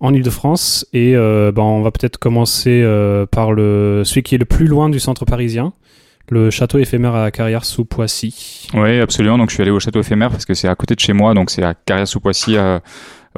[0.00, 4.38] en Ile-de-France et euh, bah, on va peut-être commencer euh, par le, celui qui est
[4.38, 5.72] le plus loin du centre parisien,
[6.28, 8.68] le château éphémère à Carrière sous Poissy.
[8.74, 9.38] Oui, absolument.
[9.38, 11.34] Donc, je suis allé au château éphémère parce que c'est à côté de chez moi.
[11.34, 12.78] Donc, c'est à Carrière-sous-Poissy, euh,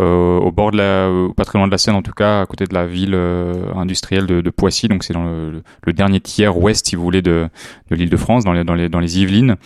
[0.02, 2.42] euh, au bord de la, euh, pas très loin de la Seine en tout cas,
[2.42, 4.88] à côté de la ville euh, industrielle de, Poissy.
[4.88, 7.48] Donc, c'est dans le, dernier tiers ouest, si vous voulez, de,
[7.90, 9.56] de l'Île-de-France, dans les, dans les, dans les Yvelines,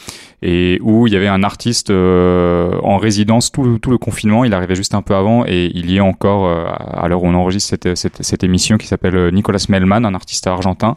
[0.43, 4.45] et où il y avait un artiste euh, en résidence tout, tout le confinement.
[4.45, 7.35] Il arrivait juste un peu avant et il y est encore à l'heure où on
[7.35, 10.97] enregistre cette, cette, émission qui s'appelle Nicolas Melman, un artiste argentin.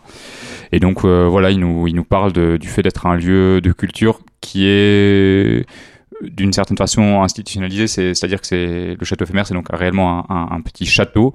[0.72, 4.20] Et donc voilà, il nous, il nous parle du fait d'être un lieu de culture
[4.42, 5.66] qui est
[6.22, 10.50] d'une certaine façon institutionnalisé, c'est- c'est-à-dire que c'est le château éphémère, c'est donc réellement un,
[10.52, 11.34] un- petit château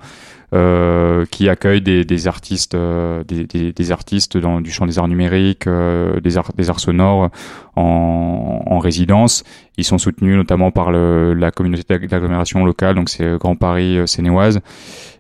[0.53, 4.99] euh, qui accueille des, des artistes, euh, des, des- des artistes dans du champ des
[4.99, 7.31] arts numériques, euh, des arts, des arts sonores
[7.77, 9.43] en, en résidence.
[9.77, 13.99] Ils sont soutenus notamment par le- la communauté d'ag- d'agglomération locale, donc c'est Grand Paris
[13.99, 14.61] euh, Sénéoise.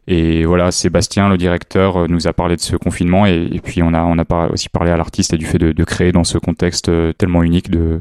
[0.06, 3.94] Et voilà, Sébastien, le directeur, euh, nous a parlé de ce confinement et, puis on
[3.94, 7.12] a, on a aussi parlé à l'artiste du fait de, créer dans ce contexte euh,
[7.12, 8.00] tellement unique de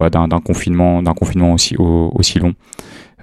[0.00, 2.54] d'un confinement, d'un confinement aussi au- aussi long.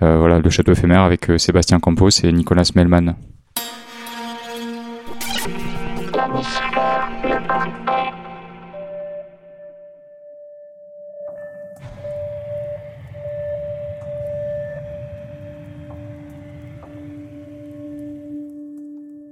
[0.01, 3.15] Euh, voilà, le château éphémère avec Sébastien Campos et Nicolas Melman.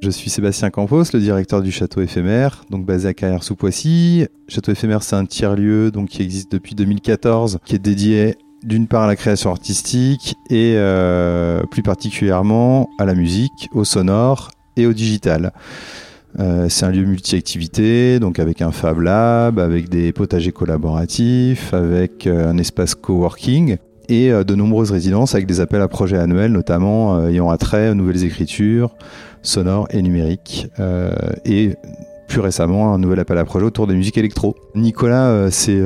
[0.08, 4.26] Je suis Sébastien Campos, le directeur du château éphémère, donc basé à Carrière-sous-Poissy.
[4.48, 9.02] Château éphémère, c'est un tiers-lieu donc qui existe depuis 2014, qui est dédié d'une part
[9.02, 14.94] à la création artistique et euh, plus particulièrement à la musique, au sonore et au
[14.94, 15.52] digital.
[16.40, 22.28] Euh, c'est un lieu multi-activité, donc avec un Fab Lab, avec des potagers collaboratifs, avec
[22.28, 23.76] euh, un espace coworking
[24.08, 28.24] et de nombreuses résidences avec des appels à projets annuels, notamment ayant attrait aux nouvelles
[28.24, 28.96] écritures,
[29.48, 31.12] sonore et numérique, euh,
[31.46, 31.76] et
[32.28, 34.56] plus récemment un nouvel appel à projet autour de musique électro.
[34.76, 35.82] Nicolas, c'est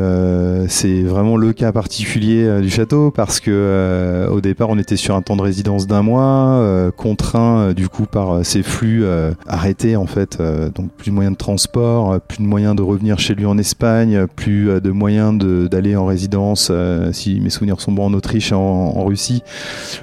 [0.68, 5.22] c'est vraiment le cas particulier du château parce que au départ on était sur un
[5.22, 9.04] temps de résidence d'un mois, contraint du coup par ces flux
[9.48, 10.42] arrêtés en fait,
[10.76, 14.26] donc plus de moyens de transport, plus de moyens de revenir chez lui en Espagne,
[14.36, 16.72] plus de moyens d'aller en résidence,
[17.12, 19.44] si mes souvenirs sont bons, en Autriche, en, en Russie.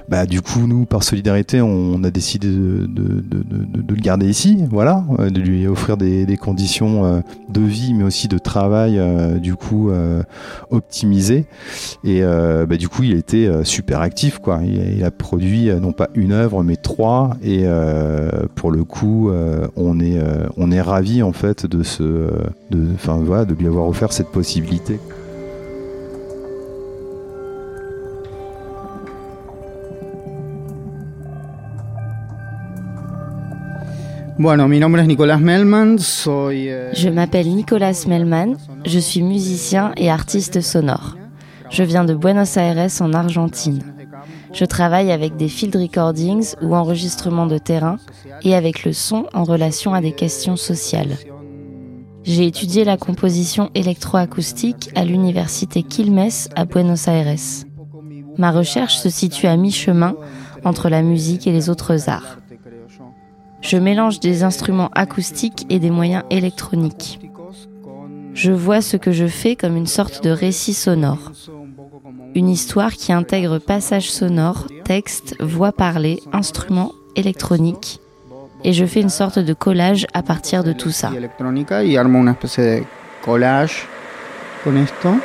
[0.09, 4.27] Bah du coup nous par solidarité on a décidé de, de, de, de le garder
[4.27, 9.01] ici, voilà, de lui offrir des, des conditions de vie mais aussi de travail
[9.41, 9.91] du coup
[10.71, 11.47] optimisées
[12.05, 14.61] et bah, du coup il était super actif quoi.
[14.63, 17.65] Il, a produit non pas une œuvre mais trois et
[18.55, 19.31] pour le coup
[19.77, 20.21] on est
[20.57, 22.31] on est ravi en fait de ce
[22.71, 22.87] de
[23.25, 25.01] voilà de lui avoir offert cette possibilité.
[36.93, 41.17] Je m'appelle Nicolas Melman, je suis musicien et artiste sonore.
[41.71, 43.83] Je viens de Buenos Aires en Argentine.
[44.53, 47.99] Je travaille avec des field recordings ou enregistrements de terrain
[48.43, 51.17] et avec le son en relation à des questions sociales.
[52.23, 57.35] J'ai étudié la composition électroacoustique à l'université Quilmes à Buenos Aires.
[58.37, 60.15] Ma recherche se situe à mi-chemin
[60.65, 62.39] entre la musique et les autres arts.
[63.61, 67.21] Je mélange des instruments acoustiques et des moyens électroniques.
[68.35, 71.33] Je vois ce que je fais comme une sorte de récit sonore.
[72.35, 78.01] Une histoire qui intègre passages sonores, textes, voix parlées, instruments, électroniques.
[78.65, 81.11] Et je fais une sorte de collage à partir de tout ça.
[83.21, 83.87] collage
[84.65, 85.21] con esto.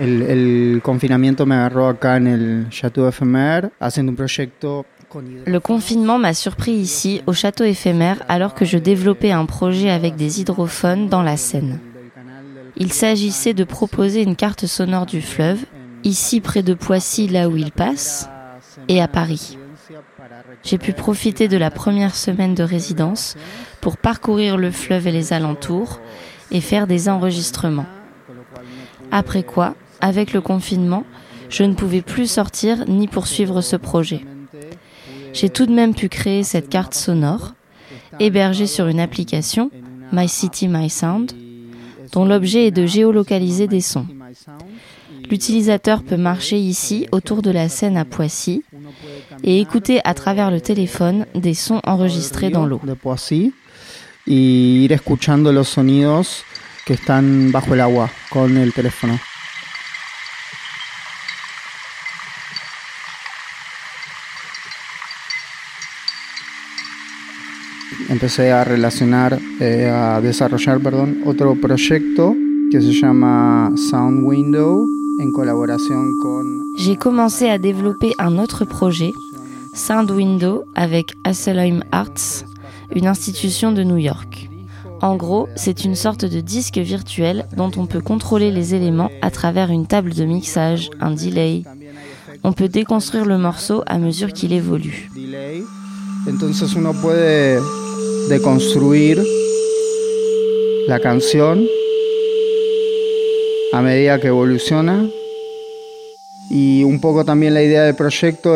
[0.00, 0.78] Le
[5.58, 10.40] confinement m'a surpris ici, au château éphémère, alors que je développais un projet avec des
[10.40, 11.80] hydrophones dans la Seine.
[12.76, 15.66] Il s'agissait de proposer une carte sonore du fleuve,
[16.02, 18.30] ici près de Poissy, là où il passe,
[18.88, 19.58] et à Paris.
[20.62, 23.36] J'ai pu profiter de la première semaine de résidence
[23.82, 26.00] pour parcourir le fleuve et les alentours
[26.50, 27.86] et faire des enregistrements.
[29.10, 31.04] Après quoi, avec le confinement,
[31.48, 34.24] je ne pouvais plus sortir ni poursuivre ce projet.
[35.32, 37.54] J'ai tout de même pu créer cette carte sonore,
[38.18, 39.70] hébergée sur une application,
[40.12, 41.32] My City My Sound,
[42.12, 44.06] dont l'objet est de géolocaliser des sons.
[45.30, 48.64] L'utilisateur peut marcher ici autour de la scène à Poissy
[49.44, 52.80] et écouter à travers le téléphone des sons enregistrés dans l'eau.
[68.10, 72.34] Empecé a relacionar, eh, a desarrollar, perdón, otro proyecto
[72.70, 74.86] que se llama Sound Window
[75.20, 76.64] en collaboration con.
[76.76, 79.12] J'ai commencé à développer un autre projet,
[79.74, 82.44] Sound Window, avec Asylum Arts,
[82.94, 84.48] une institution de New York.
[85.02, 89.30] En gros, c'est une sorte de disque virtuel dont on peut contrôler les éléments à
[89.30, 91.62] travers une table de mixage, un delay.
[92.42, 95.10] On peut déconstruire le morceau à mesure qu'il évolue.
[96.26, 97.60] Entonces uno puede
[98.38, 99.20] construire
[100.86, 101.66] la canción
[103.72, 105.08] a medida que evoluciona.
[106.48, 108.54] Y un poco también la idea del proyecto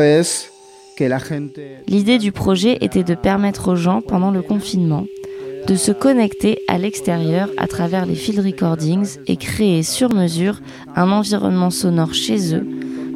[0.97, 1.83] que la gente...
[1.87, 5.07] L'idée du projet était de permettre aux gens, pendant le confinement,
[5.67, 10.61] de se connecter à l'extérieur à travers les field recordings et créer sur mesure
[10.95, 12.67] un environnement sonore chez eux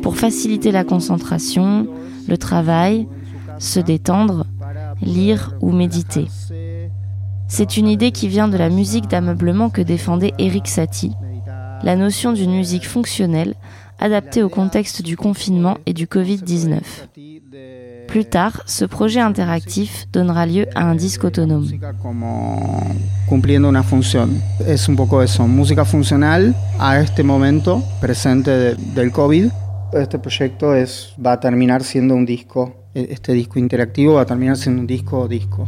[0.03, 1.87] pour faciliter la concentration,
[2.27, 3.07] le travail,
[3.59, 4.47] se détendre,
[5.03, 6.29] lire ou méditer.
[7.49, 11.15] C'est une idée qui vient de la musique d'ameublement que défendait Eric Satie,
[11.83, 13.55] la notion d'une musique fonctionnelle
[14.01, 16.81] adaptée au contexte du confinement et du Covid-19.
[18.07, 21.69] Plus tard, ce projet interactif donnera lieu à un disque autonome.
[29.93, 32.89] Este proyecto es, va a terminar siendo un disco.
[32.95, 35.67] Este disco interactivo va a terminar siendo un disco disco.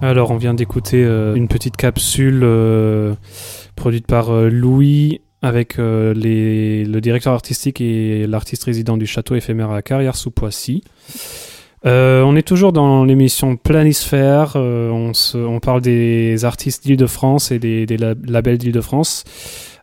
[0.00, 3.14] Alors, on vient d'écouter euh, une petite capsule euh,
[3.74, 9.70] produite par euh, Louis avec les, le directeur artistique et l'artiste résident du château éphémère
[9.70, 10.82] à Carrière sous Poissy.
[11.86, 14.54] Euh, on est toujours dans l'émission Planisphère.
[14.56, 19.24] Euh, on, se- on parle des artistes d'Île-de-France et des, des la- labels d'Île-de-France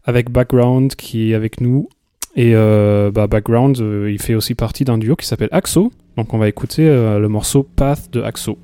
[0.04, 1.88] avec Background qui est avec nous.
[2.36, 5.92] Et euh, bah, Background, euh, il fait aussi partie d'un duo qui s'appelle Axo.
[6.18, 8.58] Donc on va écouter le morceau Path de Axo.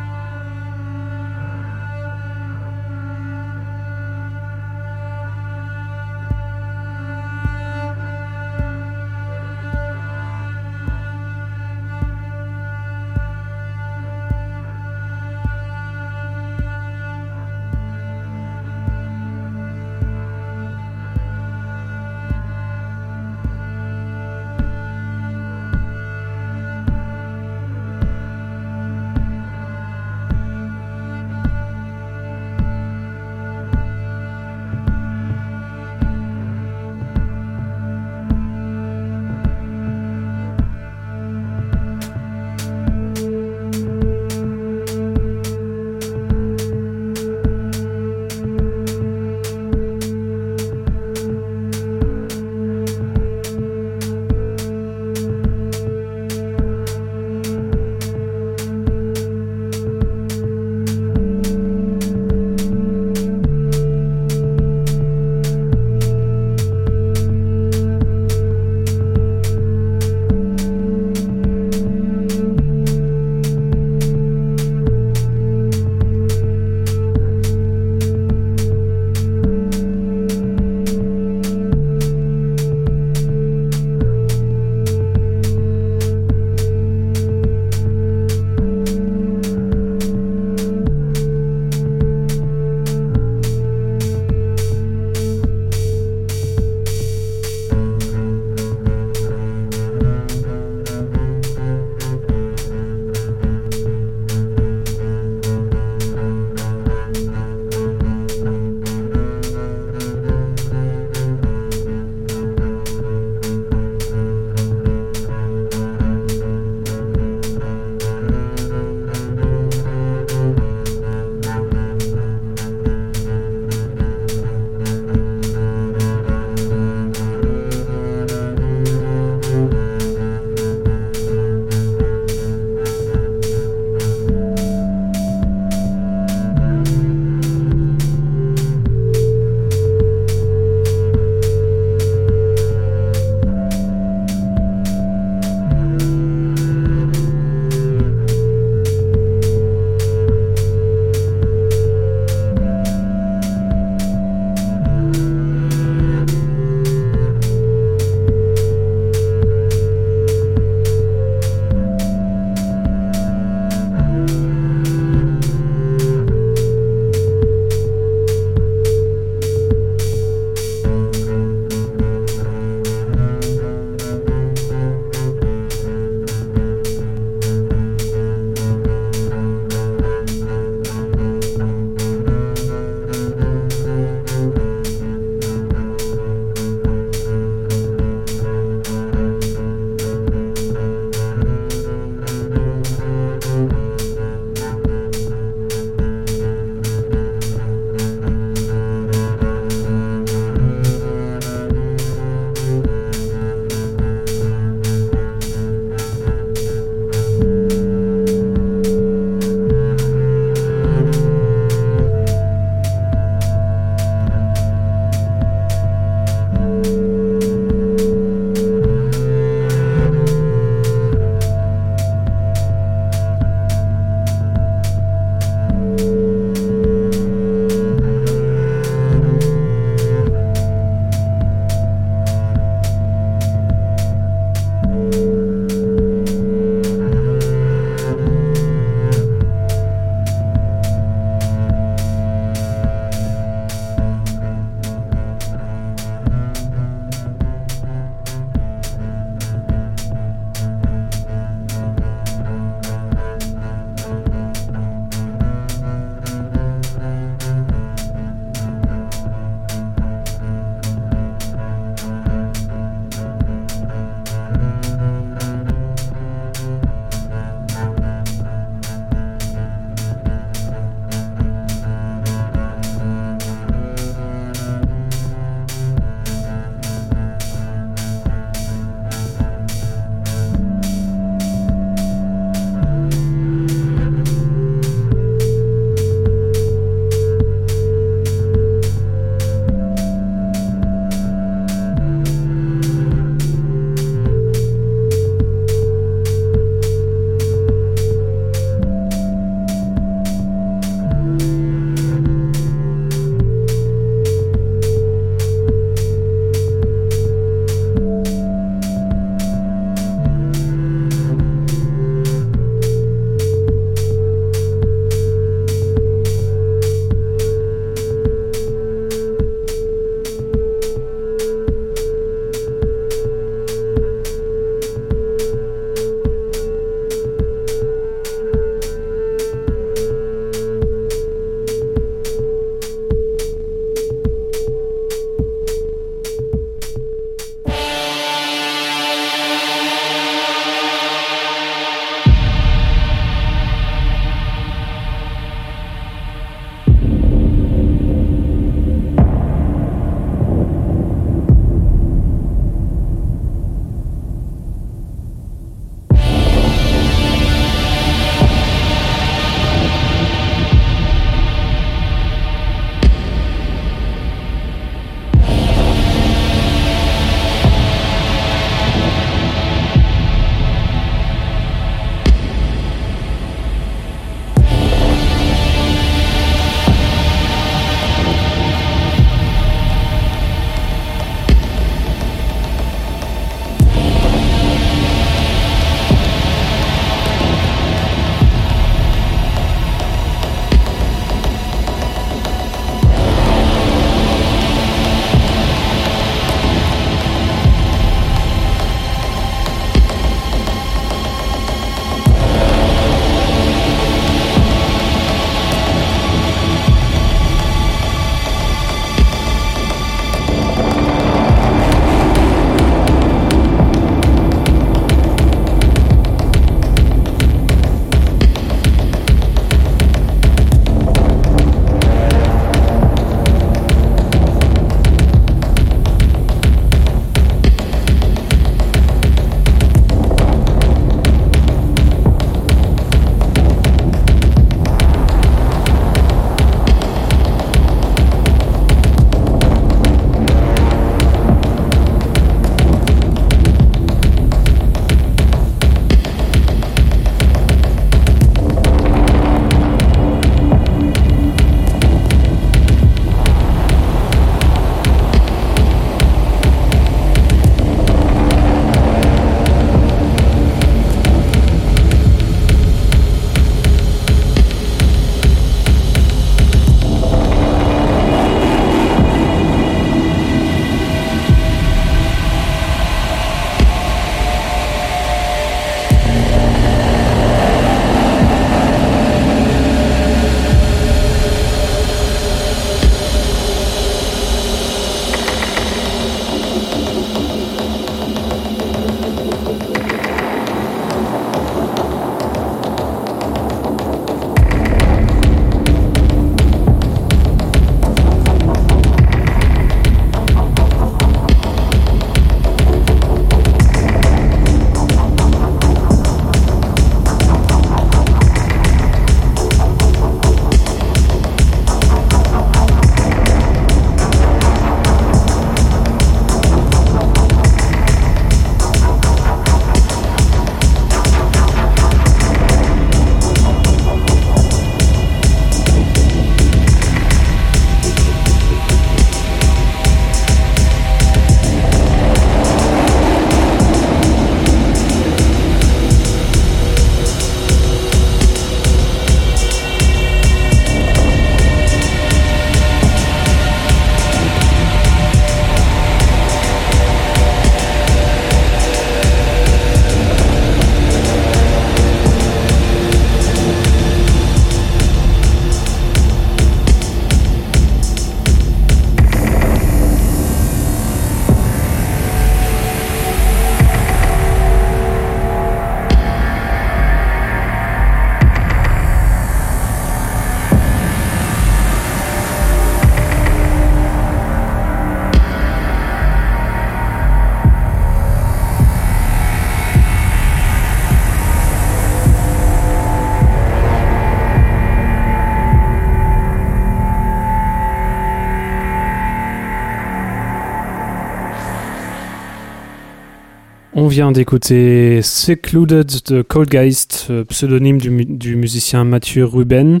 [594.08, 600.00] Vient d'écouter Secluded de Coldgeist, euh, pseudonyme du, mu- du musicien Mathieu Ruben.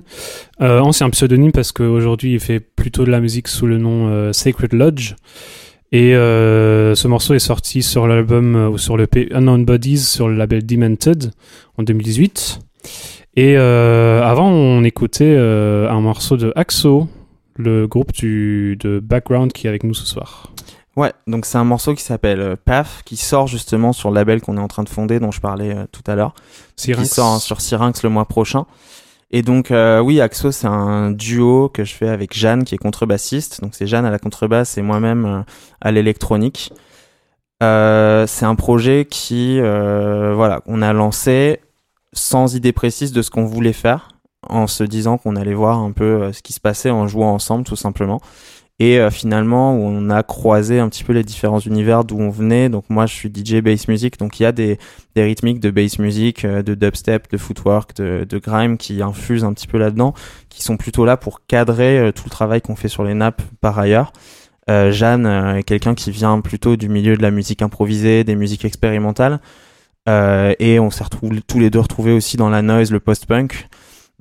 [0.60, 4.32] Euh, ancien pseudonyme parce qu'aujourd'hui il fait plutôt de la musique sous le nom euh,
[4.32, 5.14] Sacred Lodge.
[5.90, 10.66] Et ce morceau est sorti sur l'album ou sur le Unknown Bodies sur le label
[10.66, 11.30] Demented
[11.78, 12.58] en 2018.
[13.36, 17.08] Et avant on écoutait un morceau de Axo,
[17.56, 20.52] le groupe du, de background qui est avec nous ce soir.
[20.98, 24.40] Ouais, donc c'est un morceau qui s'appelle euh, Paf, qui sort justement sur le label
[24.40, 26.34] qu'on est en train de fonder, dont je parlais euh, tout à l'heure.
[26.74, 27.08] Syrinx.
[27.08, 28.66] Qui sort hein, sur Syrinx le mois prochain.
[29.30, 32.78] Et donc, euh, oui, Axo, c'est un duo que je fais avec Jeanne, qui est
[32.78, 33.60] contrebassiste.
[33.60, 35.42] Donc, c'est Jeanne à la contrebasse et moi-même euh,
[35.80, 36.72] à l'électronique.
[37.60, 41.60] C'est un projet qui, voilà, on a lancé
[42.12, 44.08] sans idée précise de ce qu'on voulait faire,
[44.48, 47.64] en se disant qu'on allait voir un peu ce qui se passait en jouant ensemble,
[47.64, 48.20] tout simplement.
[48.80, 52.68] Et euh, finalement, on a croisé un petit peu les différents univers d'où on venait.
[52.68, 54.78] Donc moi, je suis DJ bass music, donc il y a des,
[55.16, 59.44] des rythmiques de bass music, euh, de dubstep, de footwork, de, de grime qui infusent
[59.44, 60.14] un petit peu là-dedans,
[60.48, 63.42] qui sont plutôt là pour cadrer euh, tout le travail qu'on fait sur les nappes
[63.60, 64.12] par ailleurs.
[64.70, 68.34] Euh, Jeanne euh, est quelqu'un qui vient plutôt du milieu de la musique improvisée, des
[68.34, 69.40] musiques expérimentales.
[70.08, 71.04] Euh, et on s'est
[71.46, 73.68] tous les deux retrouvés aussi dans la noise, le post-punk.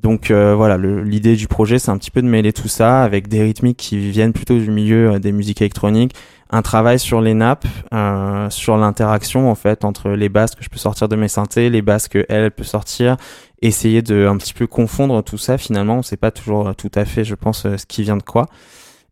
[0.02, 3.28] Donc euh, voilà, l'idée du projet, c'est un petit peu de mêler tout ça avec
[3.28, 6.14] des rythmiques qui viennent plutôt du milieu euh, des musiques électroniques,
[6.50, 10.70] un travail sur les nappes, euh, sur l'interaction en fait entre les basses que je
[10.70, 13.18] peux sortir de mes synthés, les basses que elle peut sortir,
[13.62, 15.58] essayer de un petit peu confondre tout ça.
[15.58, 18.18] Finalement, on sait pas toujours euh, tout à fait, je pense, euh, ce qui vient
[18.18, 18.45] de quoi.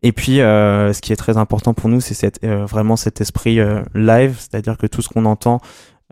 [0.03, 3.57] Et puis, ce qui est très important pour nous, c'est vraiment cet esprit
[3.95, 5.61] live, c'est-à-dire que tout ce qu'on entend,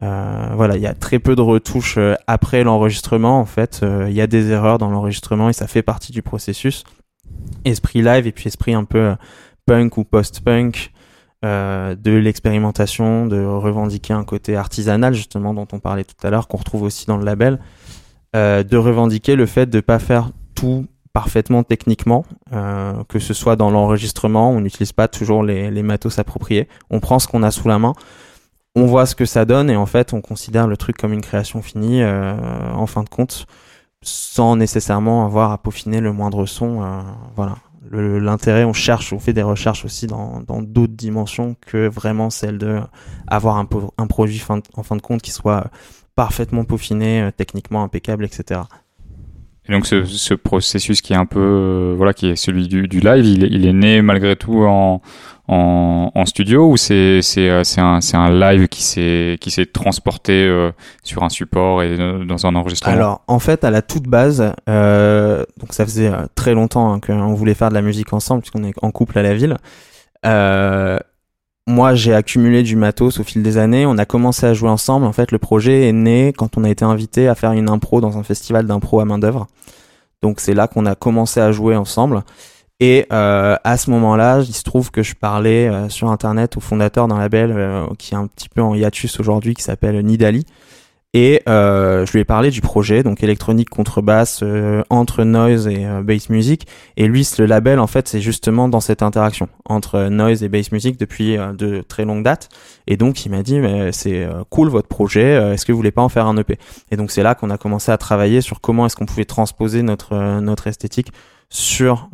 [0.02, 3.40] euh, voilà, il y a très peu de retouches euh, après l'enregistrement.
[3.40, 6.22] En fait, Euh, il y a des erreurs dans l'enregistrement et ça fait partie du
[6.22, 6.84] processus.
[7.66, 9.16] Esprit live et puis esprit un peu
[9.66, 10.92] punk ou post-punk,
[11.44, 16.58] de l'expérimentation, de revendiquer un côté artisanal justement dont on parlait tout à l'heure, qu'on
[16.58, 17.60] retrouve aussi dans le label,
[18.34, 24.52] de revendiquer le fait de pas faire tout parfaitement techniquement, que ce soit dans l'enregistrement,
[24.52, 27.78] on n'utilise pas toujours les, les matos appropriés, on prend ce qu'on a sous la
[27.78, 27.94] main,
[28.76, 31.22] on voit ce que ça donne et en fait on considère le truc comme une
[31.22, 32.36] création finie euh,
[32.74, 33.46] en fin de compte,
[34.02, 36.84] sans nécessairement avoir à peaufiner le moindre son.
[36.84, 37.02] euh,
[37.36, 37.56] voilà.
[37.92, 42.80] L'intérêt, on cherche, on fait des recherches aussi dans d'autres dimensions que vraiment celle de
[43.28, 43.68] avoir un,
[43.98, 44.42] un produit
[44.76, 45.66] en fin de compte qui soit
[46.16, 48.62] parfaitement peaufiné, euh, techniquement impeccable, etc.
[49.70, 52.88] Et donc ce, ce processus qui est un peu euh, voilà qui est celui du,
[52.88, 55.02] du live, il, est- il est né malgré tout en
[55.48, 59.66] en, en studio ou c'est c'est euh, un c'est un live qui s'est qui s'est
[59.66, 60.72] transporté euh,
[61.04, 62.94] sur un support et euh, dans un enregistrement?
[62.96, 67.34] Alors, en fait, à la toute base, euh, donc ça faisait très longtemps hein, qu'on
[67.34, 69.58] voulait faire de la musique ensemble, puisqu'on est en couple à la ville.
[71.66, 73.86] Moi, j'ai accumulé du matos au fil des années.
[73.86, 75.06] On a commencé à jouer ensemble.
[75.06, 78.02] En fait, le projet est né quand on a été invité à faire une impro
[78.02, 79.48] dans un festival d'impro à main d'œuvre.
[80.22, 82.24] Donc, c'est là qu'on a commencé à jouer ensemble.
[82.82, 86.60] Et euh, à ce moment-là, il se trouve que je parlais euh, sur Internet au
[86.60, 90.46] fondateur d'un label euh, qui est un petit peu en hiatus aujourd'hui, qui s'appelle Nidali.
[91.16, 95.86] Et euh, je lui ai parlé du projet, donc électronique contrebasse euh, entre noise et
[95.86, 96.66] euh, bass music.
[96.98, 100.72] Et lui, le label, en fait, c'est justement dans cette interaction entre noise et bass
[100.72, 102.50] music depuis euh, de très longue date.
[102.88, 105.36] Et donc, il m'a dit, mais c'est euh, cool votre projet.
[105.36, 106.58] euh, est-ce que vous voulez pas en faire un EP
[106.90, 109.84] Et donc, c'est là qu'on a commencé à travailler sur comment est-ce qu'on pouvait transposer
[109.84, 111.12] notre notre esthétique
[111.50, 112.10] sur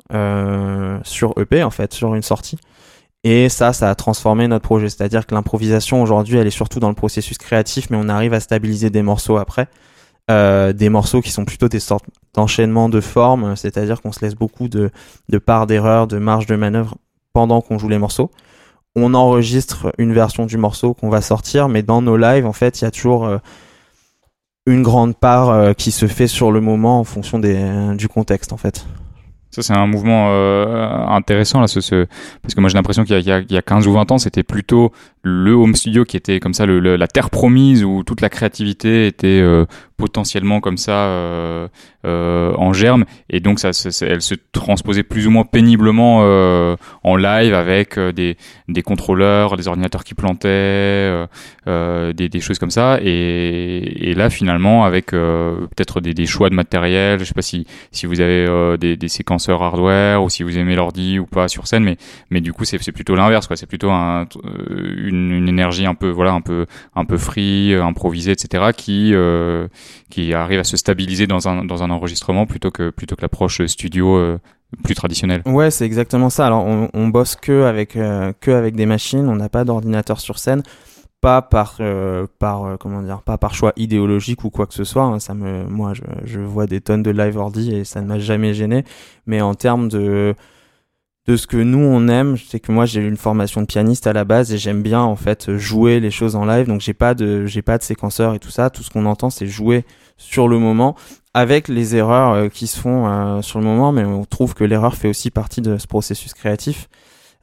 [1.04, 2.58] sur EP, en fait, sur une sortie.
[3.24, 4.89] Et ça, ça a transformé notre projet.
[4.89, 8.39] C'est-à-dire que l'improvisation aujourd'hui, elle est surtout dans le processus créatif, mais on arrive à
[8.39, 9.67] stabiliser des morceaux après.
[10.32, 12.05] Euh, des morceaux qui sont plutôt des sortes
[12.36, 14.91] d'enchaînements de formes, c'est-à-dire qu'on se laisse beaucoup de,
[15.28, 16.97] de parts d'erreur, de marge de manœuvre
[17.34, 18.30] pendant qu'on joue les morceaux.
[18.95, 22.80] On enregistre une version du morceau qu'on va sortir, mais dans nos lives, en fait,
[22.80, 23.38] il y a toujours euh,
[24.67, 28.53] une grande part euh, qui se fait sur le moment en fonction des, du contexte,
[28.53, 28.86] en fait.
[29.52, 32.06] Ça, c'est un mouvement euh, intéressant, là, ce, ce-
[32.43, 34.12] parce que moi, j'ai l'impression qu'il y, y a- il y a 15 ou 20
[34.12, 34.91] ans, c'était plutôt
[35.24, 38.30] le home studio qui était comme ça, le, le- la terre promise où toute la
[38.30, 39.66] créativité était euh,
[40.00, 41.68] potentiellement comme ça euh,
[42.06, 43.06] euh, en germe.
[43.30, 47.97] Et donc, ça, se- elle se transposait plus ou moins péniblement euh, en live avec
[47.97, 48.38] euh, des,
[48.70, 51.28] des contrôleurs, des ordinateurs qui plantaient, euh,
[51.68, 53.00] euh, des, des choses comme ça.
[53.04, 57.66] Et, et là, finalement, avec peut-être des, des choix de matériel, je sais pas si
[57.91, 58.47] si vous avez
[58.78, 61.97] des, des séquenceurs hardware ou si vous aimez l'ordi ou pas sur scène mais
[62.30, 64.28] mais du coup c'est plutôt l'inverse quoi c'est plutôt un,
[64.80, 69.14] une, une énergie un peu voilà un peu un peu free improvisée etc qui
[70.09, 73.65] qui arrive à se stabiliser dans un dans un enregistrement plutôt que plutôt que l'approche
[73.65, 74.39] studio euh,
[74.83, 76.45] plus traditionnelle Ouais, c'est exactement ça.
[76.45, 79.27] Alors, on, on bosse que avec euh, que avec des machines.
[79.27, 80.63] On n'a pas d'ordinateur sur scène
[81.21, 85.03] pas par euh, par comment dire pas par choix idéologique ou quoi que ce soit
[85.03, 85.19] hein.
[85.19, 88.19] ça me moi je, je, vois des tonnes de live ordi et ça ne m'a
[88.19, 88.85] jamais gêné
[89.25, 90.33] mais en termes de
[91.30, 94.07] de ce que nous on aime c'est que moi j'ai eu une formation de pianiste
[94.07, 96.65] à la base et j'aime bien en fait jouer les choses en live.
[96.65, 98.71] Donc j'ai pas de j'ai pas de séquenceur et tout ça.
[98.71, 99.86] Tout ce qu'on entend c'est jouer
[100.17, 100.95] sur le moment
[101.36, 103.91] avec les erreurs euh, qui se font sur le moment.
[103.91, 106.89] Mais on trouve que l'erreur fait aussi partie de ce processus créatif.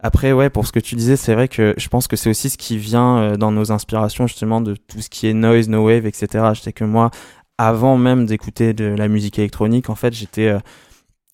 [0.00, 2.50] Après, ouais, pour ce que tu disais, c'est vrai que je pense que c'est aussi
[2.50, 5.86] ce qui vient euh, dans nos inspirations, justement, de tout ce qui est noise, no
[5.86, 6.50] wave, etc.
[6.52, 7.10] Je que moi,
[7.56, 10.58] avant même d'écouter de la musique électronique, en fait, j'étais euh,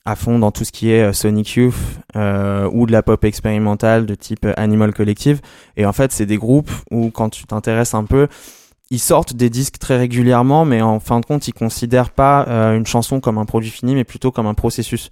[0.05, 1.75] à fond dans tout ce qui est euh, Sonic Youth
[2.15, 5.41] ou de la pop expérimentale de type Animal Collective.
[5.77, 8.29] Et en fait, c'est des groupes où, quand tu t'intéresses un peu,
[8.91, 12.87] ils sortent des disques très régulièrement, mais en fin de compte, ils considèrent pas une
[12.87, 15.09] chanson comme un produit fini, mais plutôt comme un processus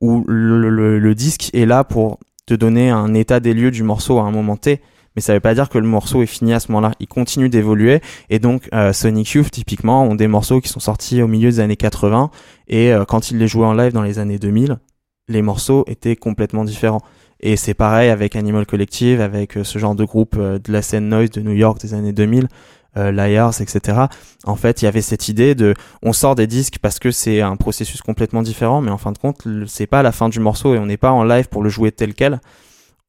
[0.00, 4.22] où le, disque est là pour te donner un état des lieux du morceau à
[4.22, 4.80] un moment T
[5.16, 6.94] mais ça veut pas dire que le morceau est fini à ce moment-là.
[6.98, 11.22] Il continue d'évoluer et donc euh, Sonic Youth typiquement ont des morceaux qui sont sortis
[11.22, 12.30] au milieu des années 80
[12.68, 14.78] et euh, quand ils les jouaient en live dans les années 2000,
[15.28, 17.02] les morceaux étaient complètement différents.
[17.40, 21.08] Et c'est pareil avec Animal Collective, avec euh, ce genre de groupe de la scène
[21.08, 22.48] noise de New York des années 2000
[22.96, 24.02] euh, Liars, etc.
[24.44, 27.40] En fait, il y avait cette idée de, on sort des disques parce que c'est
[27.40, 30.74] un processus complètement différent, mais en fin de compte, c'est pas la fin du morceau
[30.74, 32.40] et on n'est pas en live pour le jouer tel quel.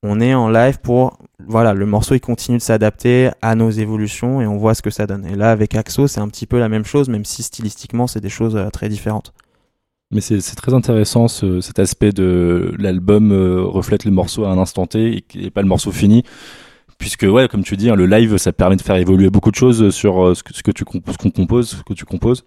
[0.01, 4.41] On est en live pour, voilà, le morceau il continue de s'adapter à nos évolutions
[4.41, 5.25] et on voit ce que ça donne.
[5.25, 8.21] Et là, avec Axo, c'est un petit peu la même chose, même si stylistiquement, c'est
[8.21, 9.33] des choses euh, très différentes.
[10.11, 14.57] Mais c'est très intéressant ce, cet aspect de l'album euh, reflète le morceau à un
[14.57, 16.23] instant T et, pas le morceau fini.
[16.99, 19.55] Puisque ouais comme tu dis hein, le live ça permet de faire évoluer beaucoup de
[19.55, 22.45] choses sur euh, ce, que, ce tu composes qu'on compose ce que tu composes.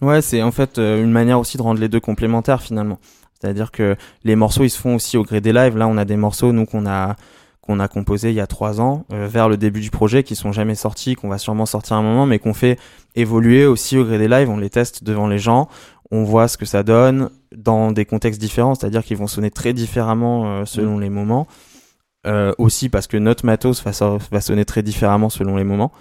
[0.00, 2.98] Ouais c'est en fait euh, une manière aussi de rendre les deux complémentaires finalement.
[3.38, 5.76] C'est-à-dire que les morceaux ils se font aussi au gré des lives.
[5.76, 7.16] Là on a des morceaux nous qu'on a
[7.60, 10.52] qu'on a composé il y a trois ans vers le début du projet qui sont
[10.52, 12.78] jamais sortis qu'on va sûrement sortir un moment mais qu'on fait
[13.14, 14.48] évoluer aussi au gré des lives.
[14.48, 15.68] On les teste devant les gens
[16.14, 19.72] on voit ce que ça donne dans des contextes différents c'est-à-dire qu'ils vont sonner très
[19.72, 21.00] différemment selon mmh.
[21.00, 21.46] les moments
[22.26, 23.90] euh, aussi parce que notre matos va,
[24.30, 25.92] va, sonner très différemment selon les moments.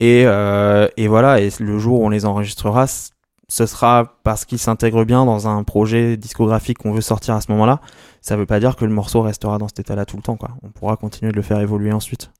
[0.00, 4.58] Et, euh, et voilà, et le jour où on les enregistrera, ce sera parce qu'ils
[4.58, 7.80] s'intègrent bien dans un projet discographique qu'on veut sortir à ce moment-là.
[8.20, 10.50] Ça veut pas dire que le morceau restera dans cet état-là tout le temps, quoi.
[10.62, 12.30] On pourra continuer de le faire évoluer ensuite.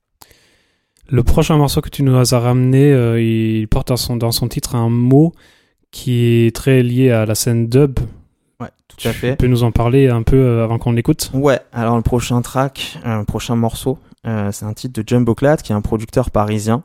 [1.08, 4.48] Le prochain morceau que tu nous as ramené, euh, il porte dans son, dans son
[4.48, 5.32] titre un mot
[5.90, 7.98] qui est très lié à la scène dub
[8.60, 9.32] Ouais, tout à fait.
[9.32, 11.30] Tu peux nous en parler un peu euh, avant qu'on l'écoute?
[11.34, 15.34] Ouais, alors le prochain track, un euh, prochain morceau, euh, c'est un titre de Jumbo
[15.34, 16.82] Clad, qui est un producteur parisien.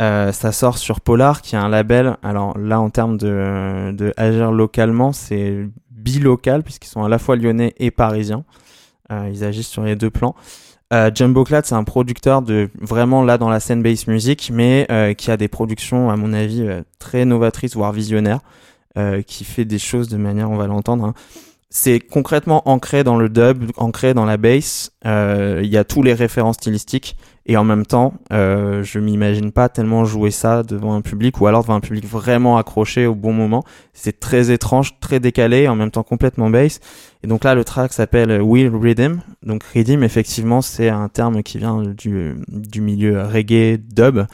[0.00, 2.16] Euh, ça sort sur Polar, qui est un label.
[2.22, 7.36] Alors là, en termes de, de agir localement, c'est bilocal, puisqu'ils sont à la fois
[7.36, 8.44] lyonnais et parisiens.
[9.12, 10.34] Euh, ils agissent sur les deux plans.
[10.92, 14.86] Euh, Jumbo Clad, c'est un producteur de vraiment là dans la scène bass music, mais
[15.16, 16.66] qui a des productions, à mon avis,
[16.98, 18.40] très novatrices, voire visionnaires.
[18.98, 21.14] Euh, qui fait des choses de manière, on va l'entendre, hein.
[21.70, 24.90] c'est concrètement ancré dans le dub, ancré dans la bass.
[25.06, 27.16] Euh, il y a tous les références stylistiques
[27.50, 31.48] et en même temps, euh, je m'imagine pas tellement jouer ça devant un public ou
[31.48, 33.64] alors devant un public vraiment accroché au bon moment.
[33.92, 36.78] C'est très étrange, très décalé, en même temps complètement bass.
[37.24, 39.22] Et donc là, le track s'appelle Will Rhythm.
[39.42, 42.36] Donc rhythm, effectivement, c'est un terme qui vient du,
[42.80, 44.26] milieu reggae dub.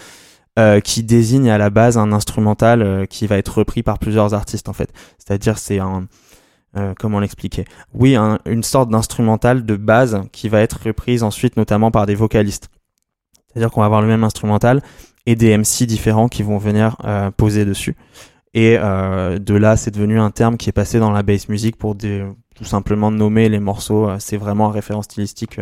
[0.59, 4.33] Euh, qui désigne à la base un instrumental euh, qui va être repris par plusieurs
[4.33, 4.91] artistes en fait.
[5.19, 6.07] C'est-à-dire c'est un
[6.77, 7.65] euh, comment l'expliquer?
[7.93, 12.71] Oui, une sorte d'instrumental de base qui va être reprise ensuite notamment par des vocalistes.
[13.57, 14.83] C'est-à-dire qu'on va avoir le même instrumental
[15.25, 16.99] et des MC différents qui vont venir
[17.39, 17.97] poser dessus.
[18.53, 21.97] Et de là, c'est devenu un terme qui est passé dans la bass music pour
[21.97, 24.11] tout simplement nommer les morceaux.
[24.19, 25.59] c'est vraiment un référence stylistique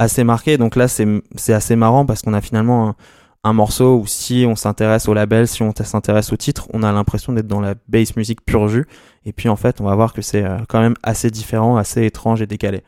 [0.00, 0.58] assez marqué.
[0.58, 2.96] Donc là, c'est assez marrant parce qu'on a finalement
[3.44, 6.90] un morceau où si on s'intéresse au label, si on s'intéresse au titre, on a
[6.90, 8.86] l'impression d'être dans la bass music pure jus.
[9.26, 12.04] Et puis en fait, on va voir que c'est euh, quand même assez différent, assez
[12.04, 12.82] étrange et décalé.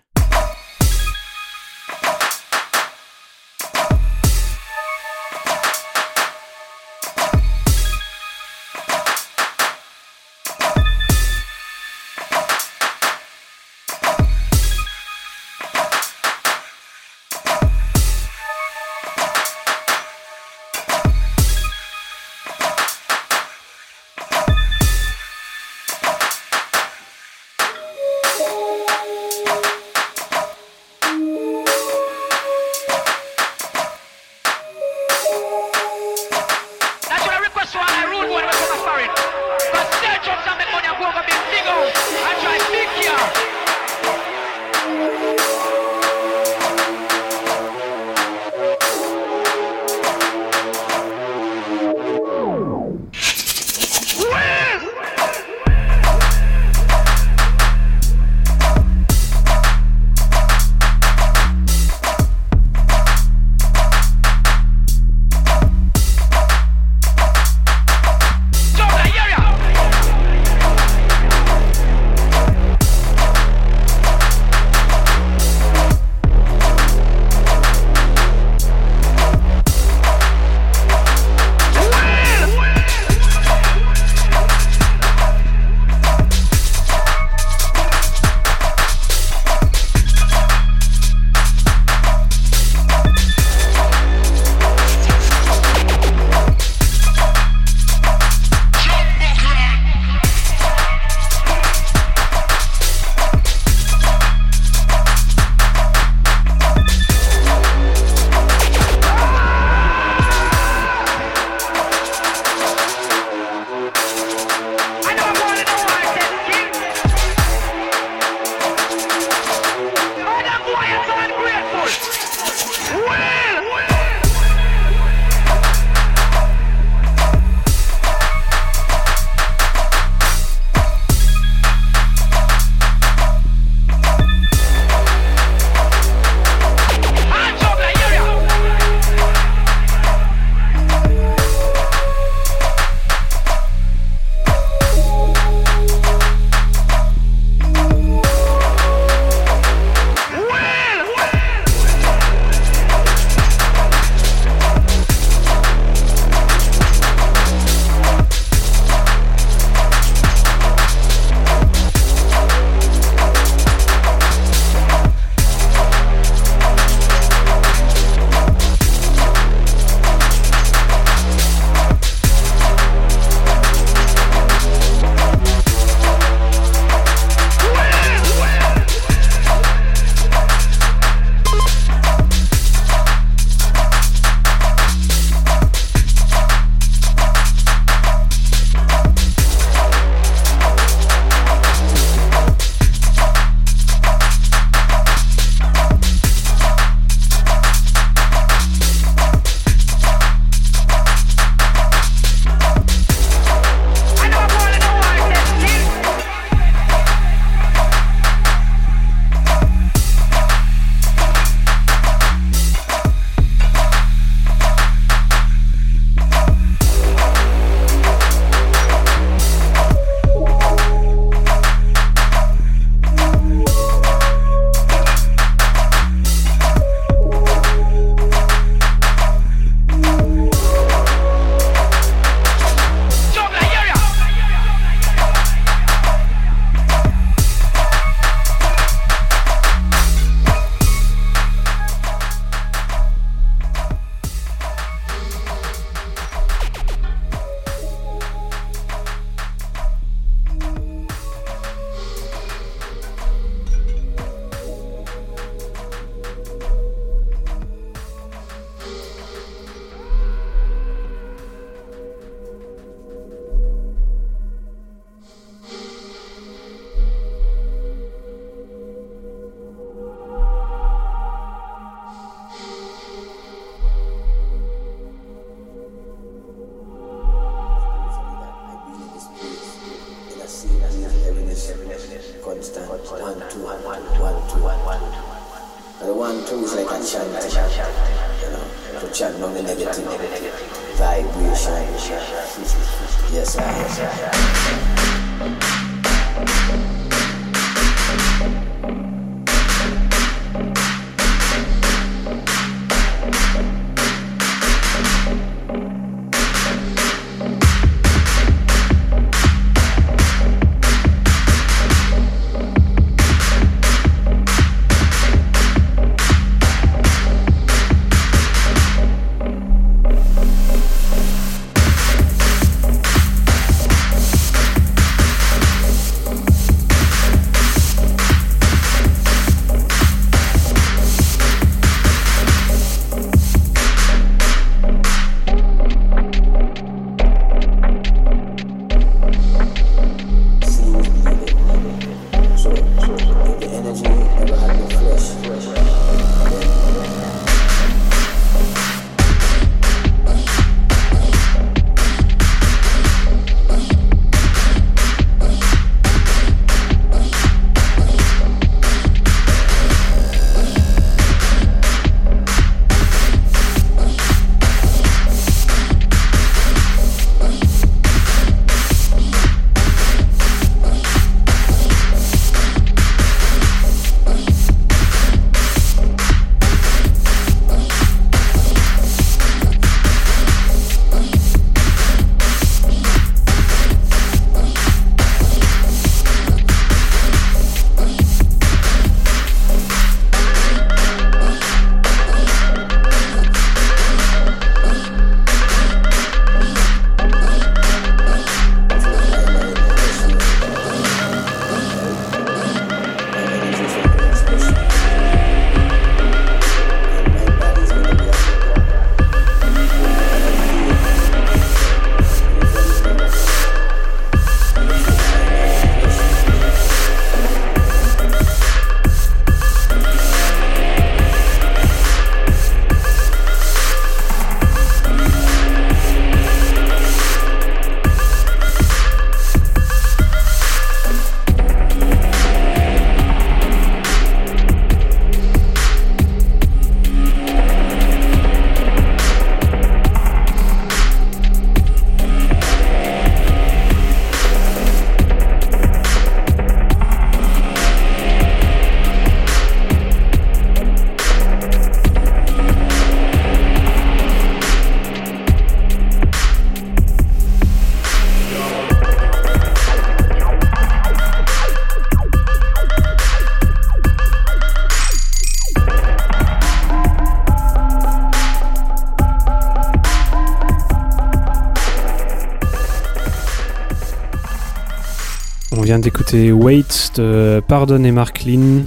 [476.06, 478.84] D'écouter Wait de Pardon et Marklin.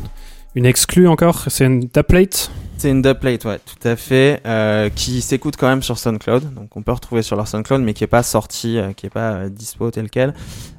[0.56, 4.40] Une exclue encore C'est une dubplate C'est une dubplate, ouais, tout à fait.
[4.46, 6.54] Euh, qui s'écoute quand même sur SoundCloud.
[6.54, 9.10] Donc on peut retrouver sur leur SoundCloud, mais qui est pas sorti, euh, qui est
[9.10, 10.34] pas euh, dispo tel quel.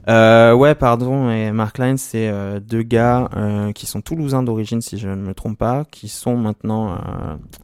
[0.09, 3.29] ouais, Pardon et Marklin, c'est deux gars
[3.75, 6.97] qui sont toulousains d'origine, si je ne me trompe pas, qui sont maintenant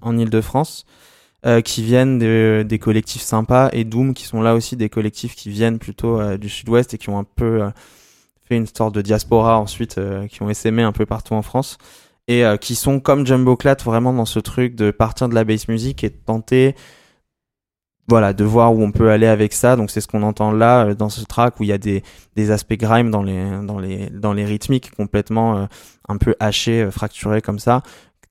[0.03, 0.85] en Ile-de-France.
[1.65, 5.79] qui viennent des collectifs sympas et Doom qui sont là aussi des collectifs qui viennent
[5.79, 7.71] plutôt du sud-ouest et qui ont un peu
[8.47, 11.79] fait une sorte de diaspora ensuite euh, qui ont essaimé un peu partout en France
[12.29, 15.45] et euh, qui sont comme Jumbo Clat vraiment dans ce truc de partir de la
[15.45, 16.75] bass music et de tenter
[18.09, 19.75] voilà de voir où on peut aller avec ça.
[19.75, 22.03] Donc c'est ce qu'on entend là euh, dans ce track où il y a des,
[22.37, 25.69] des aspects grime dans les dans les dans les rythmiques complètement
[26.09, 27.83] un peu hachés fracturés comme ça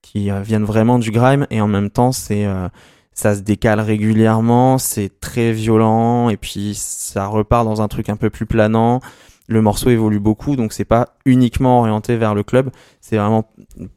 [0.01, 2.45] qui viennent vraiment du grime et en même temps c'est
[3.11, 8.17] ça se décale régulièrement c'est très violent et puis ça repart dans un truc un
[8.17, 9.01] peu plus planant
[9.47, 12.71] le morceau évolue beaucoup, donc c'est pas uniquement orienté vers le club.
[12.99, 13.47] C'est vraiment,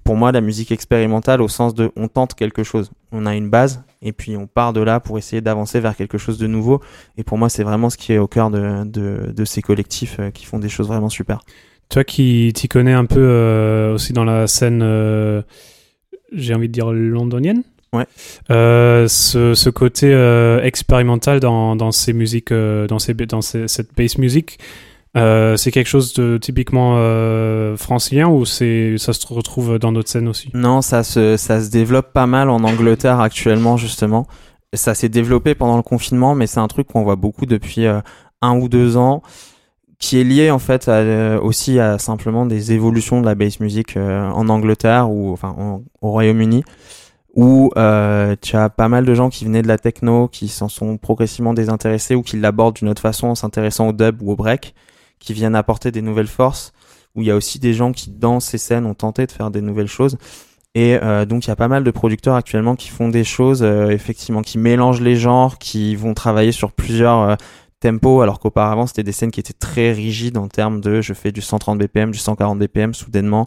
[0.04, 2.90] pour moi, la musique expérimentale au sens de on tente quelque chose.
[3.12, 6.18] On a une base et puis on part de là pour essayer d'avancer vers quelque
[6.18, 6.82] chose de nouveau.
[7.16, 10.30] Et pour moi, c'est vraiment ce qui est au cœur de, de, ces collectifs euh,
[10.30, 11.40] qui font des choses vraiment super.
[11.88, 15.40] Toi qui t'y connais un peu euh, aussi dans la scène, euh,
[16.32, 17.62] j'ai envie de dire londonienne.
[17.94, 18.04] Ouais.
[18.50, 20.12] ce, ce, côté
[20.62, 24.58] expérimental dans, dans ces musiques, dans, ces, dans cette bass music,
[25.18, 30.08] euh, c'est quelque chose de typiquement euh, francilien ou c'est ça se retrouve dans d'autres
[30.08, 30.50] scènes aussi?
[30.54, 34.26] Non, ça se, ça se développe pas mal en Angleterre actuellement justement.
[34.74, 38.00] Ça s'est développé pendant le confinement, mais c'est un truc qu'on voit beaucoup depuis euh,
[38.42, 39.22] un ou deux ans
[39.98, 43.96] qui est lié en fait à, aussi à simplement des évolutions de la bass music
[43.96, 45.56] en Angleterre ou enfin
[46.00, 46.62] au Royaume-Uni
[47.38, 50.68] où euh, tu as pas mal de gens qui venaient de la techno, qui s'en
[50.68, 54.36] sont progressivement désintéressés ou qui l'abordent d'une autre façon en s'intéressant au dub ou au
[54.36, 54.74] break,
[55.18, 56.72] qui viennent apporter des nouvelles forces,
[57.14, 59.50] où il y a aussi des gens qui dans ces scènes ont tenté de faire
[59.50, 60.16] des nouvelles choses.
[60.74, 63.62] Et euh, donc il y a pas mal de producteurs actuellement qui font des choses
[63.62, 67.36] euh, effectivement qui mélangent les genres, qui vont travailler sur plusieurs euh,
[67.80, 71.32] tempos, alors qu'auparavant c'était des scènes qui étaient très rigides en termes de je fais
[71.32, 73.46] du 130 BPM, du 140 BPM, soudainement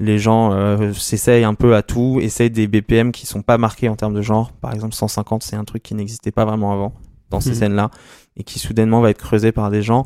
[0.00, 0.50] les gens
[0.94, 4.22] s'essayent un peu à tout, essayent des BPM qui sont pas marqués en termes de
[4.22, 4.50] genre.
[4.50, 6.92] Par exemple, 150, c'est un truc qui n'existait pas vraiment avant
[7.30, 7.56] dans ces mhm.
[7.56, 7.90] scènes-là
[8.36, 10.04] et qui soudainement va être creusé par des gens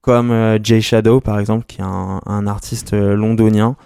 [0.00, 3.76] comme euh, Jay Shadow, par exemple, qui est un, artiste euh, londonien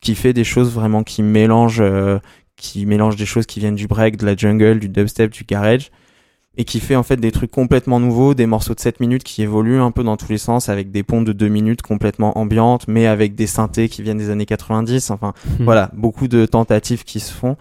[0.00, 1.82] qui fait des choses vraiment qui mélangent,
[2.56, 5.90] qui mélange des choses qui viennent du break, de la jungle, du dubstep, du garage
[6.56, 9.42] et qui fait en fait des trucs complètement nouveaux, des morceaux de 7 minutes qui
[9.42, 12.86] évoluent un peu dans tous les sens avec des ponts de 2 minutes complètement ambiantes
[12.86, 15.64] mais avec des synthés qui viennent des années 90, enfin hmm.
[15.64, 17.56] voilà, beaucoup de tentatives qui se font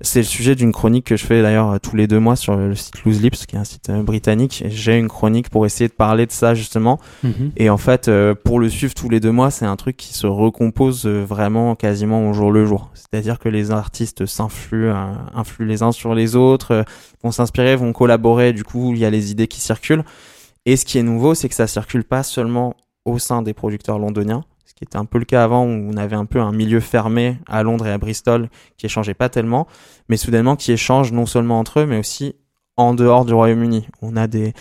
[0.00, 2.56] c'est le sujet d'une chronique que je fais d'ailleurs euh, tous les deux mois sur
[2.56, 4.62] le site Loose Lips, qui est un site euh, britannique.
[4.64, 6.98] Et j'ai une chronique pour essayer de parler de ça justement.
[7.22, 7.52] Mhm.
[7.56, 10.14] Et en fait, euh, pour le suivre tous les deux mois, c'est un truc qui
[10.14, 12.90] se recompose vraiment quasiment au jour le jour.
[12.94, 14.92] C'est-à-dire que les artistes s'influent,
[15.34, 16.84] influent les uns sur les autres,
[17.22, 18.52] vont s'inspirer, vont collaborer.
[18.52, 20.04] Du coup, il y a les idées qui circulent.
[20.66, 23.98] Et ce qui est nouveau, c'est que ça circule pas seulement au sein des producteurs
[23.98, 26.52] londoniens, ce qui était un peu le cas avant où on avait un peu un
[26.52, 29.66] milieu fermé à Londres et à Bristol qui échangeait pas tellement,
[30.08, 32.34] mais soudainement qui échangent non seulement entre eux, mais aussi
[32.76, 33.88] en dehors du Royaume-Uni.
[34.02, 34.52] On a des,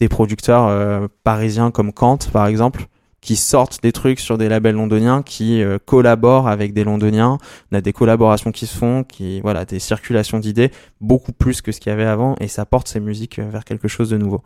[0.00, 2.86] des producteurs euh, parisiens comme Kant, par exemple,
[3.20, 7.38] qui sortent des trucs sur des labels londoniens, qui euh, collaborent avec des londoniens.
[7.70, 11.70] On a des collaborations qui se font, qui voilà, des circulations d'idées, beaucoup plus que
[11.70, 14.18] ce qu'il y avait avant, et ça porte ces musiques euh, vers quelque chose de
[14.18, 14.42] nouveau.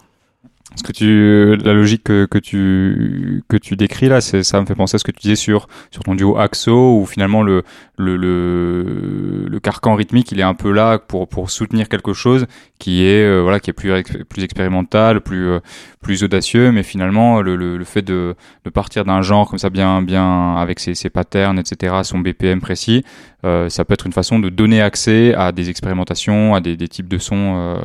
[0.74, 4.66] Ce que tu, la logique que, que tu que tu décris là, c'est ça me
[4.66, 7.62] fait penser à ce que tu disais sur sur ton duo Axo, où finalement le
[7.96, 12.46] le le, le carcan rythmique, il est un peu là pour pour soutenir quelque chose
[12.80, 13.92] qui est euh, voilà qui est plus
[14.28, 15.60] plus expérimental, plus euh,
[16.02, 18.34] plus audacieux, mais finalement le, le, le fait de
[18.64, 22.60] de partir d'un genre comme ça bien bien avec ses ses patterns etc, son BPM
[22.60, 23.04] précis,
[23.44, 26.88] euh, ça peut être une façon de donner accès à des expérimentations, à des, des
[26.88, 27.78] types de sons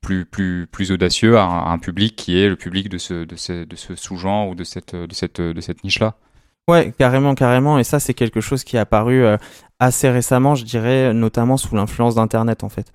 [0.00, 3.76] plus, plus, plus audacieux à un, public qui est le public de ce, de de
[3.76, 6.16] ce sous-genre ou de cette, de cette, de cette niche-là.
[6.68, 7.78] Ouais, carrément, carrément.
[7.78, 9.38] Et ça, c'est quelque chose qui est apparu euh,
[9.80, 12.92] assez récemment, je dirais, notamment sous l'influence d'Internet, en fait.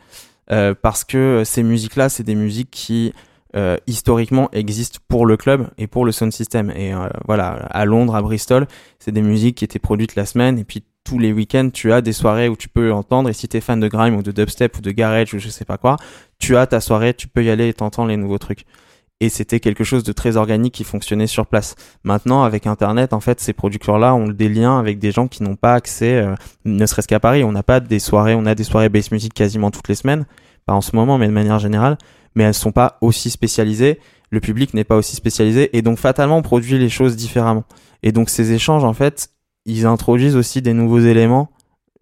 [0.52, 3.14] Euh, parce que ces musiques-là, c'est des musiques qui
[3.56, 6.72] euh, historiquement existent pour le club et pour le sound system.
[6.72, 6.94] Et
[7.26, 8.68] voilà, à Londres, à Bristol,
[8.99, 12.02] c'est des musiques qui étaient produites la semaine et puis tous les week-ends, tu as
[12.02, 14.77] des soirées où tu peux entendre, et si t'es fan de grime ou de dubstep
[14.77, 15.98] ou de garage ou je sais pas quoi,
[16.40, 18.65] tu as ta soirée, tu peux y aller et t'entends les nouveaux trucs.
[19.23, 21.75] Et c'était quelque chose de très organique qui fonctionnait sur place.
[22.03, 25.55] Maintenant, avec Internet, en fait, ces producteurs-là ont des liens avec des gens qui n'ont
[25.55, 26.35] pas accès, euh,
[26.65, 27.45] ne serait-ce qu'à Paris.
[27.45, 30.25] On n'a pas des soirées, on a des soirées bass music quasiment toutes les semaines,
[30.65, 31.97] pas en ce moment, mais de manière générale.
[32.35, 33.97] Mais elles sont pas aussi spécialisées.
[34.29, 37.63] Le public n'est pas aussi spécialisé, et donc fatalement, on produit les choses différemment.
[38.01, 39.29] Et donc ces échanges, en fait,
[39.65, 41.49] ils introduisent aussi des nouveaux éléments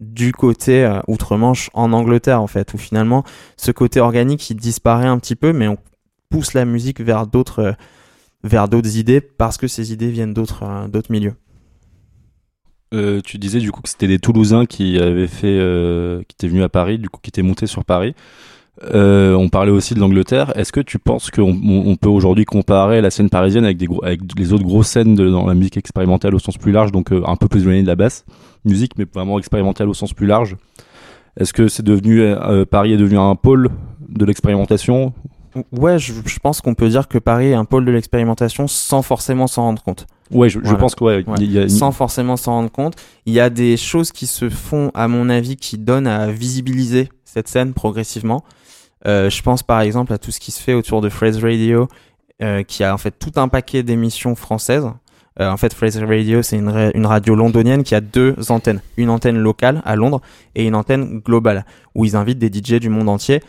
[0.00, 3.22] du côté euh, outre-Manche en Angleterre en fait où finalement
[3.56, 5.76] ce côté organique il disparaît un petit peu mais on
[6.32, 7.72] pousse la musique vers d'autres euh,
[8.42, 11.34] vers d'autres idées parce que ces idées viennent d'autres euh, d'autres milieux.
[13.24, 15.58] tu disais du coup que c'était des Toulousains qui avaient fait
[16.28, 18.14] qui étaient venus à Paris du coup qui étaient montés sur Paris.
[18.84, 20.56] Euh, on parlait aussi de l'Angleterre.
[20.56, 23.78] Est-ce que tu penses qu'on peut aujourd'hui comparer la scène parisienne avec,
[24.38, 27.36] les autres grosses scènes dans la musique expérimentale au sens plus large, donc euh, un
[27.36, 28.24] peu plus éloigné de la basse
[28.64, 30.56] musique, mais vraiment expérimentale au sens plus large?
[31.38, 33.68] Est-ce que c'est devenu euh, Paris est devenu un pôle
[34.08, 35.12] de l'expérimentation
[35.72, 36.12] Ouais, je,
[36.42, 39.82] pense qu'on peut dire que Paris est un pôle de l'expérimentation sans forcément s'en rendre
[39.82, 40.06] compte.
[40.30, 41.68] Ouais, je, pense que ouais, Y a...
[41.68, 42.94] sans forcément s'en rendre compte.
[43.26, 47.10] Il y a des choses qui se font, à mon avis, qui donnent à visibiliser
[47.24, 48.44] cette scène progressivement.
[49.06, 51.88] Euh, je pense par exemple à tout ce qui se fait autour de Phrase Radio,
[52.42, 54.88] euh, qui a en fait tout un paquet d'émissions françaises.
[55.40, 58.82] Euh, en fait, Phrase Radio, c'est une, une, radio londonienne qui a deux antennes.
[58.98, 60.20] Une antenne locale à Londres
[60.54, 61.64] et une antenne globale,
[61.94, 63.40] où ils invitent des DJ du monde entier,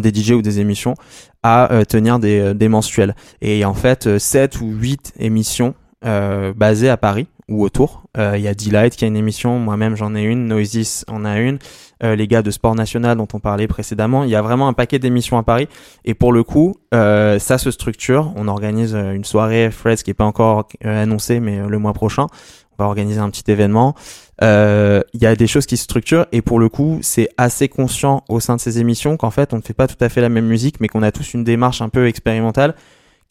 [0.00, 0.94] des DJ ou des émissions,
[1.42, 3.14] à tenir des, des mensuels.
[3.40, 8.04] Et en fait, 7 ou 8 émissions basées à Paris, ou autour.
[8.16, 11.38] Il y a Delight qui a une émission, moi-même j'en ai une, Noises en a
[11.38, 11.58] une,
[12.02, 14.24] euh, les gars de Sport National dont on parlait précédemment.
[14.24, 15.68] Il y a vraiment un paquet d'émissions à Paris.
[16.04, 18.32] Et pour le coup, euh, ça se structure.
[18.36, 22.26] On organise euh, une soirée Freds qui est pas encore annoncée, mais le mois prochain,
[22.72, 23.94] on va organiser un petit événement.
[24.40, 28.24] Il y a des choses qui se structurent et pour le coup, c'est assez conscient
[28.28, 30.28] au sein de ces émissions qu'en fait, on ne fait pas tout à fait la
[30.28, 32.74] même musique, mais qu'on a tous une démarche un peu expérimentale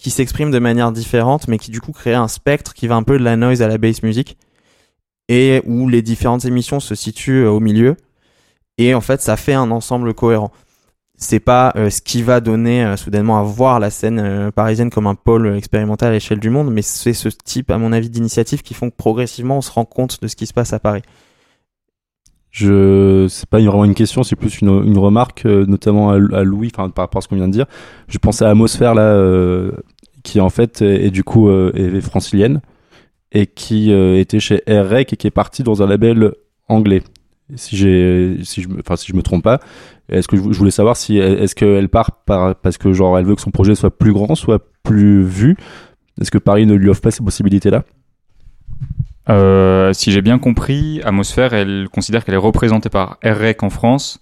[0.01, 3.03] qui s'expriment de manière différente, mais qui du coup créent un spectre qui va un
[3.03, 4.37] peu de la noise à la bass music,
[5.29, 7.95] et où les différentes émissions se situent euh, au milieu,
[8.81, 10.51] et en fait ça fait un ensemble cohérent.
[11.23, 14.89] C'est pas euh, ce qui va donner euh, soudainement à voir la scène euh, parisienne
[14.89, 18.09] comme un pôle expérimental à l'échelle du monde, mais c'est ce type, à mon avis,
[18.09, 20.79] d'initiatives qui font que progressivement on se rend compte de ce qui se passe à
[20.79, 21.03] Paris.
[22.49, 27.19] Je, c'est pas vraiment une question, c'est plus une, remarque, notamment à, Louis, par rapport
[27.19, 27.67] à ce qu'on vient de dire.
[28.07, 28.95] Je pensais à Atmosphère
[30.23, 31.49] qui en fait est, du coup
[32.01, 32.59] francilienne
[33.31, 36.33] et qui était chez RREC et qui est partie dans un label
[36.67, 37.03] anglais.
[37.55, 39.59] Si j'ai, si je, enfin si je me trompe pas,
[40.09, 43.35] est-ce que je, voulais savoir si est-ce qu'elle part par, parce que genre elle veut
[43.35, 45.57] que son projet soit plus grand, soit plus vu?
[46.19, 47.83] Est-ce que Paris ne lui offre pas ces possibilités-là?
[49.29, 54.19] Euh, si j'ai bien compris, Atmosphère, elle considère qu'elle est représentée par RREC en France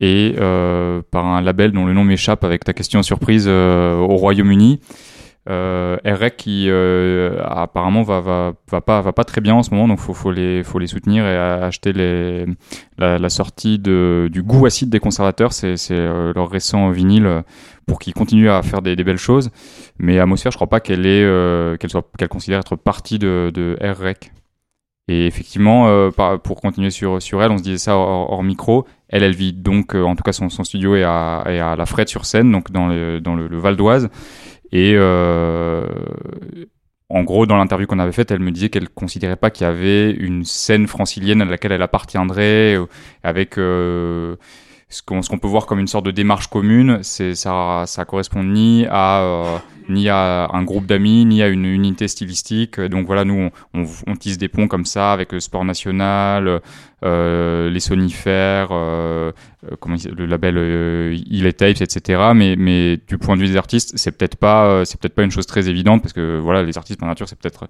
[0.00, 4.16] et euh, par un label dont le nom m'échappe avec ta question surprise euh, au
[4.16, 4.80] Royaume-Uni.
[5.50, 10.14] Euh, RREC qui euh, apparemment va, va, pas, très bien en ce moment, donc faut,
[10.14, 11.92] faut, les, soutenir et acheter
[12.96, 17.42] la, sortie du goût acide des conservateurs, c'est euh, leur récent vinyle
[17.86, 19.50] pour qu'ils continuent à faire des, belles choses.
[19.98, 21.76] Mais Atmosphère, je crois pas qu'elle euh,
[22.30, 24.32] considère être partie de, de RREC.
[25.08, 26.10] Et effectivement,
[26.42, 28.86] pour continuer sur, elle, on se disait ça hors, micro.
[29.10, 32.70] Elle, vit donc, en tout cas, son, studio est à, la Frette sur Seine, donc
[32.70, 34.08] dans le Val d'Oise.
[34.74, 35.86] Et euh,
[37.08, 39.70] en gros, dans l'interview qu'on avait faite, elle me disait qu'elle considérait pas qu'il y
[39.70, 42.86] avait une scène francilienne à laquelle elle appartiendrait, euh,
[43.22, 44.34] avec euh,
[44.94, 47.02] ce qu'on peut voir comme une sorte de démarche commune.
[47.02, 49.58] Ça, ça correspond ni à euh,
[49.90, 52.80] ni à un groupe d'amis, ni à une unité stylistique.
[52.80, 56.62] Donc voilà, nous, on, tisse des ponts comme ça avec le sport national,
[57.04, 60.56] euh, les sonifères, euh, le label
[61.28, 62.32] Il est Tapes, etc.
[62.34, 65.46] Mais, du point de vue des artistes, c'est peut-être pas, c'est peut-être pas une chose
[65.46, 67.68] très évidente parce que voilà, les artistes par nature, c'est peut-être,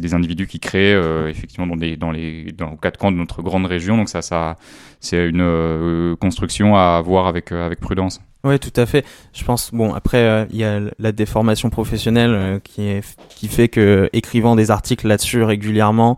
[0.00, 0.98] des individus qui créent
[1.28, 3.98] effectivement dans des, dans les, dans quatre coins de notre grande région.
[3.98, 4.56] Donc ça, ça,
[5.00, 8.20] c'est une euh, construction à voir avec, euh, avec prudence.
[8.44, 9.04] Oui, tout à fait.
[9.32, 13.00] Je pense, bon, après, euh, il y a la déformation professionnelle qui,
[13.30, 16.16] qui fait que écrivant des articles là-dessus régulièrement,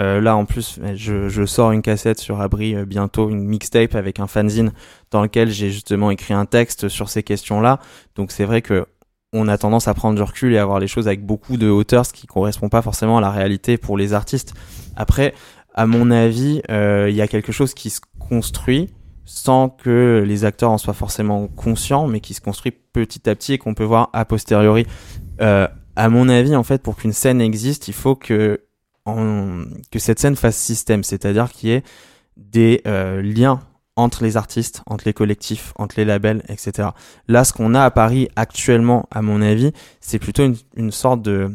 [0.00, 4.28] là en plus, je, je sors une cassette sur Abri bientôt, une mixtape avec un
[4.28, 4.70] fanzine
[5.10, 7.80] dans lequel j'ai justement écrit un texte sur ces questions-là.
[8.14, 8.86] Donc c'est vrai que
[9.32, 11.68] on a tendance à prendre du recul et à voir les choses avec beaucoup de
[11.68, 14.54] hauteur, ce qui correspond pas forcément à la réalité pour les artistes.
[14.94, 15.34] Après,
[15.74, 18.90] à mon avis, il y a quelque chose qui se construit
[19.24, 23.52] sans que les acteurs en soient forcément conscients, mais qui se construit petit à petit
[23.52, 24.86] et qu'on peut voir a posteriori.
[25.42, 28.62] Euh, à mon avis, en fait, pour qu'une scène existe, il faut que,
[29.04, 31.82] que cette scène fasse système, c'est-à-dire qu'il y ait
[32.38, 33.60] des euh, liens
[33.96, 36.90] entre les artistes, entre les collectifs, entre les labels, etc.
[37.26, 40.44] Là, ce qu'on a à Paris actuellement, à mon avis, c'est plutôt
[40.76, 41.50] une, sorte de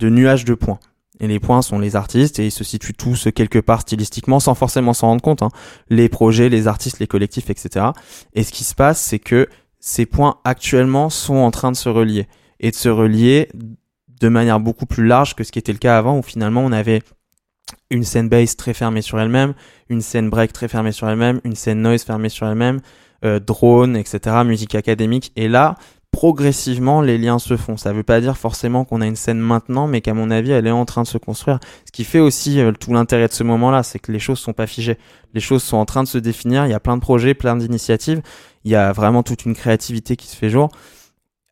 [0.00, 0.80] nuage de points.
[1.20, 4.54] Et les points sont les artistes et ils se situent tous quelque part stylistiquement sans
[4.54, 5.42] forcément s'en rendre compte.
[5.42, 5.50] hein
[5.88, 7.86] les projets, les artistes, les collectifs, etc.
[8.34, 9.48] Et ce qui se passe, c'est que
[9.80, 12.26] ces points actuellement sont en train de se relier
[12.60, 13.48] et de se relier
[14.20, 16.72] de manière beaucoup plus large que ce qui était le cas avant où finalement on
[16.72, 17.02] avait
[17.90, 19.54] une scène bass très fermée sur elle-même,
[19.88, 22.80] une scène break très fermée sur elle-même, une scène noise fermée sur elle-même,
[23.24, 25.32] euh, drone, etc., musique académique.
[25.36, 25.76] Et là,
[26.16, 27.76] progressivement, les liens se font.
[27.76, 30.66] Ça veut pas dire forcément qu'on a une scène maintenant, mais qu'à mon avis, elle
[30.66, 31.60] est en train de se construire.
[31.84, 34.54] Ce qui fait aussi euh, tout l'intérêt de ce moment-là, c'est que les choses sont
[34.54, 34.96] pas figées.
[35.34, 36.64] Les choses sont en train de se définir.
[36.64, 38.22] Il y a plein de projets, plein d'initiatives.
[38.64, 40.70] Il y a vraiment toute une créativité qui se fait jour.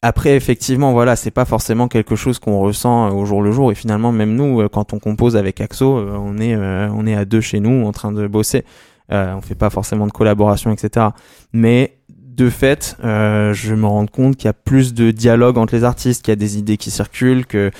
[0.00, 3.70] Après, effectivement, voilà, c'est pas forcément quelque chose qu'on ressent euh, au jour le jour.
[3.70, 7.26] Et finalement, même nous, euh, quand on compose avec Axo, on est, on est à
[7.26, 8.64] deux chez nous, en train de bosser.
[9.12, 11.08] Euh, on fait pas forcément de collaboration, etc.
[11.52, 11.98] Mais
[12.34, 15.84] de fait, euh, je me rends compte qu'il y a plus de dialogue entre les
[15.84, 17.70] artistes, qu'il y a des idées qui circulent, que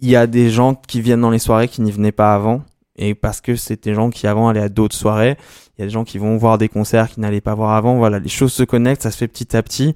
[0.00, 2.62] il y a des gens qui viennent dans les soirées qui n'y venaient pas avant.
[2.96, 5.36] Et parce que c'est des gens qui avant allaient à d'autres soirées,
[5.76, 7.96] il y a des gens qui vont voir des concerts qu'ils n'allaient pas voir avant.
[7.96, 9.94] Voilà, les choses se connectent, ça se fait petit à petit.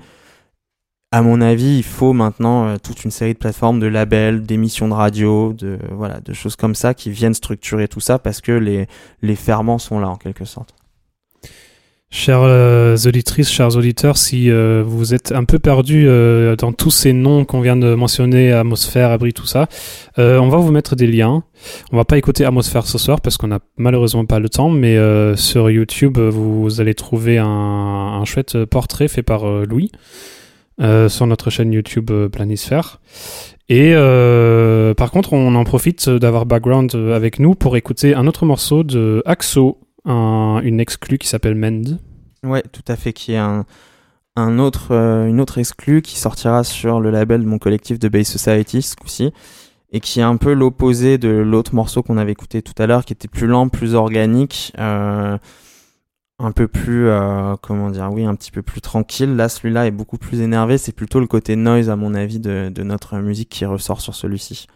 [1.13, 4.89] À mon avis, il faut maintenant euh, toute une série de plateformes, de labels, d'émissions
[4.89, 8.53] de radio, de voilà, de choses comme ça qui viennent structurer tout ça parce que
[8.53, 8.89] les
[9.23, 10.75] les ferments sont là en quelque sorte.
[12.11, 16.91] Chères euh, auditrices, chers auditeurs, si euh, vous êtes un peu perdus euh, dans tous
[16.91, 19.67] ces noms qu'on vient de mentionner, Atmosphère, Abri, tout ça,
[20.19, 21.45] euh, on va vous mettre des liens.
[21.93, 24.97] On va pas écouter Atmosphère ce soir parce qu'on n'a malheureusement pas le temps, mais
[24.97, 29.93] euh, sur YouTube, vous allez trouver un, un chouette portrait fait par Louis
[30.81, 33.01] sur notre chaîne YouTube Planisphère.
[33.69, 33.93] Et
[34.97, 39.23] par contre, on en profite d'avoir Background avec nous pour écouter un autre morceau de
[39.27, 39.79] Axo,
[40.09, 41.99] un- une exclue qui s'appelle Mend.
[42.43, 43.65] Ouais, tout à fait, qui est un,
[44.37, 48.09] un autre, euh, une autre exclue qui sortira sur le label de mon collectif de
[48.09, 49.33] Bay Society ce coup-ci
[49.91, 53.05] et qui est un peu l'opposé de l'autre morceau qu'on avait écouté tout à l'heure
[53.05, 55.39] qui était plus lent, plus organique, euh,
[56.39, 59.35] un peu plus, euh, comment dire, oui, un petit peu plus tranquille.
[59.35, 60.79] Là, celui-là est beaucoup plus énervé.
[60.79, 64.69] C'est plutôt le côté noise, à mon avis, de notre musique qui ressort sur celui-ci.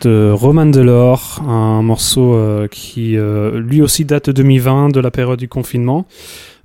[0.00, 5.10] De Roman Delors, un morceau euh, qui euh, lui aussi date de 2020, de la
[5.10, 6.06] période du confinement.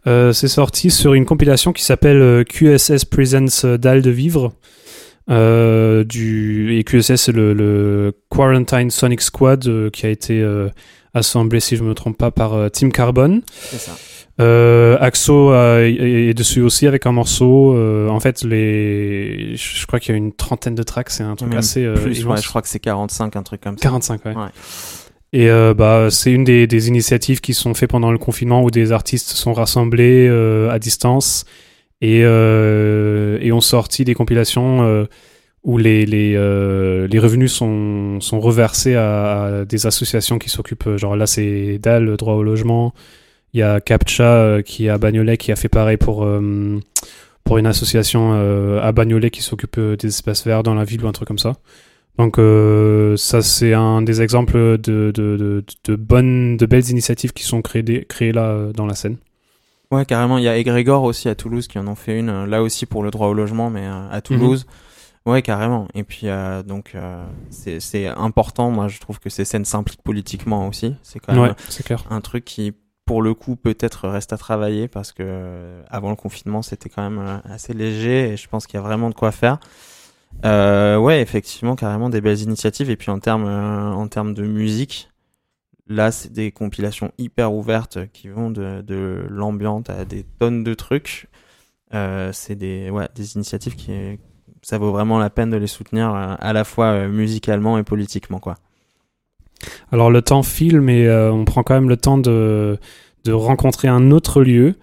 [0.05, 4.53] Euh, c'est sorti sur une compilation qui s'appelle euh, QSS Presents Dalle de Vivre.
[5.29, 10.69] Euh, du, et QSS, c'est le, le Quarantine Sonic Squad euh, qui a été euh,
[11.13, 13.41] assemblé, si je me trompe pas, par euh, Team Carbon.
[13.71, 13.97] C'est ça.
[14.39, 17.75] Euh, Axo euh, est, dessus aussi avec un morceau.
[17.75, 21.09] Euh, en fait, les, je crois qu'il y a une trentaine de tracks.
[21.09, 23.77] C'est un truc Même assez Plus, ouais, je crois que c'est 45, un truc comme
[23.77, 23.83] ça.
[23.83, 24.35] 45, ouais.
[24.35, 24.47] Ouais.
[25.33, 28.91] Et bah, c'est une des, des initiatives qui sont faites pendant le confinement où des
[28.91, 30.29] artistes sont rassemblés
[30.69, 31.45] à distance
[32.01, 35.07] et, et ont sorti des compilations
[35.63, 40.97] où les, les, euh, les revenus sont, sont reversés à, à des associations qui s'occupent.
[40.97, 42.93] Genre là, c'est DAL, droit au logement.
[43.53, 46.79] Il y a Captcha euh, qui est à Bagnolet qui a fait pareil pour, euh,
[47.43, 51.07] pour une association euh, à Bagnolet qui s'occupe des espaces verts dans la ville ou
[51.07, 51.53] un truc comme ça.
[52.17, 57.33] Donc euh, ça c'est un des exemples de, de, de, de bonnes, de belles initiatives
[57.33, 59.17] qui sont créées, créées là dans la scène.
[59.91, 60.39] Ouais, carrément.
[60.39, 63.03] Il y a Egrégor aussi à Toulouse qui en ont fait une, là aussi pour
[63.03, 64.65] le droit au logement, mais à Toulouse.
[65.25, 65.87] Ouais, carrément.
[65.93, 68.71] Et puis, euh, donc, euh, c'est important.
[68.71, 70.95] Moi, je trouve que ces scènes s'impliquent politiquement aussi.
[71.01, 72.03] C'est quand même Ouais, clair.
[72.09, 72.73] un truc qui,
[73.05, 77.01] pour le coup, peut-être reste à travailler parce que euh, avant le confinement, c'était quand
[77.09, 79.59] même euh, assez léger et je pense qu'il y a vraiment de quoi faire.
[80.45, 82.89] Euh, ouais, effectivement, carrément des belles initiatives.
[82.89, 85.09] Et puis en termes en termes de musique,
[85.87, 90.73] là, c'est des compilations hyper ouvertes qui vont de, de l'ambiante à des tonnes de
[90.73, 91.27] trucs.
[91.91, 93.91] C'est des ouais des initiatives qui
[94.63, 98.55] ça vaut vraiment la peine de les soutenir à la fois musicalement et politiquement quoi.
[99.91, 102.77] Alors le temps file, mais euh, on prend quand même le temps de,
[103.27, 104.75] rencontrer un autre lieu.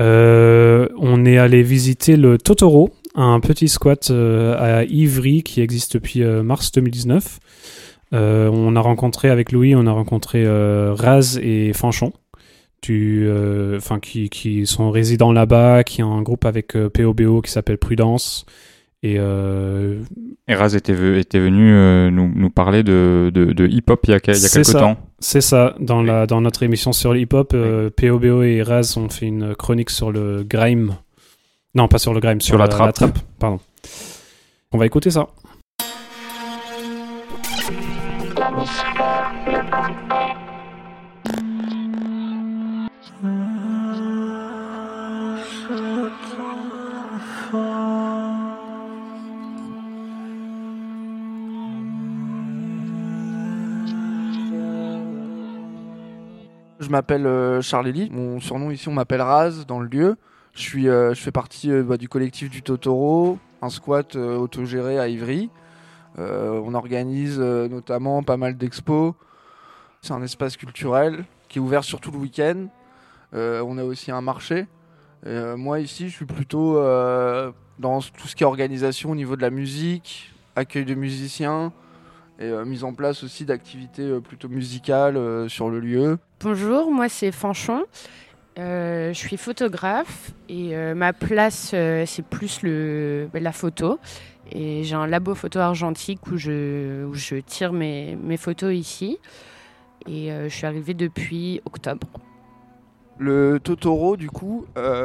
[0.00, 5.94] Euh, on est allé visiter le Totoro, un petit squat euh, à Ivry qui existe
[5.94, 7.38] depuis mars 2019.
[8.14, 12.12] Euh, on a rencontré avec Louis, on a rencontré Raz et Fanchon,
[12.82, 13.26] qui,
[14.66, 18.46] sont résidents là-bas, qui ont un groupe avec POBO qui s'appelle Prudence.
[19.04, 20.02] Et euh,
[20.48, 24.18] était, ve- était venu euh, nous, nous parler de, de, de hip-hop il y a,
[24.24, 24.80] il y a C'est quelques ça.
[24.80, 24.96] temps.
[25.20, 29.08] C'est ça, dans, la, dans notre émission sur le hip-hop, euh, POBO et Raz ont
[29.08, 30.96] fait une chronique sur le grime.
[31.76, 33.18] Non, pas sur le grime, sur, Sur la trappe.
[33.38, 33.60] Pardon.
[34.72, 35.28] On va écouter ça.
[56.88, 57.92] Je m'appelle euh, Charles.
[58.10, 60.16] Mon surnom ici, on m'appelle Raz dans le lieu.
[60.54, 64.98] Je, suis, euh, je fais partie euh, bah, du collectif du Totoro, un squat autogéré
[64.98, 65.50] à Ivry.
[66.16, 69.12] On organise notamment pas mal d'expos.
[70.00, 72.68] C'est un espace culturel qui est ouvert surtout le week-end.
[73.34, 74.66] On a aussi un marché.
[75.26, 76.76] Moi ici, je suis plutôt
[77.78, 81.70] dans tout ce qui est organisation au niveau de la musique, accueil de musiciens
[82.38, 86.18] et euh, mise en place aussi d'activités euh, plutôt musicales euh, sur le lieu.
[86.40, 87.84] Bonjour, moi c'est Fanchon.
[88.58, 93.98] Euh, je suis photographe et euh, ma place euh, c'est plus le, la photo.
[94.50, 99.18] Et j'ai un labo photo argentique où je, où je tire mes, mes photos ici.
[100.06, 102.06] Et je suis arrivée depuis octobre.
[103.18, 104.64] Le Totoro, du coup,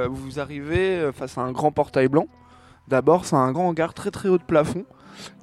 [0.10, 2.28] vous arrivez face à un grand portail blanc.
[2.88, 4.86] D'abord, c'est un grand hangar très très haut de plafond,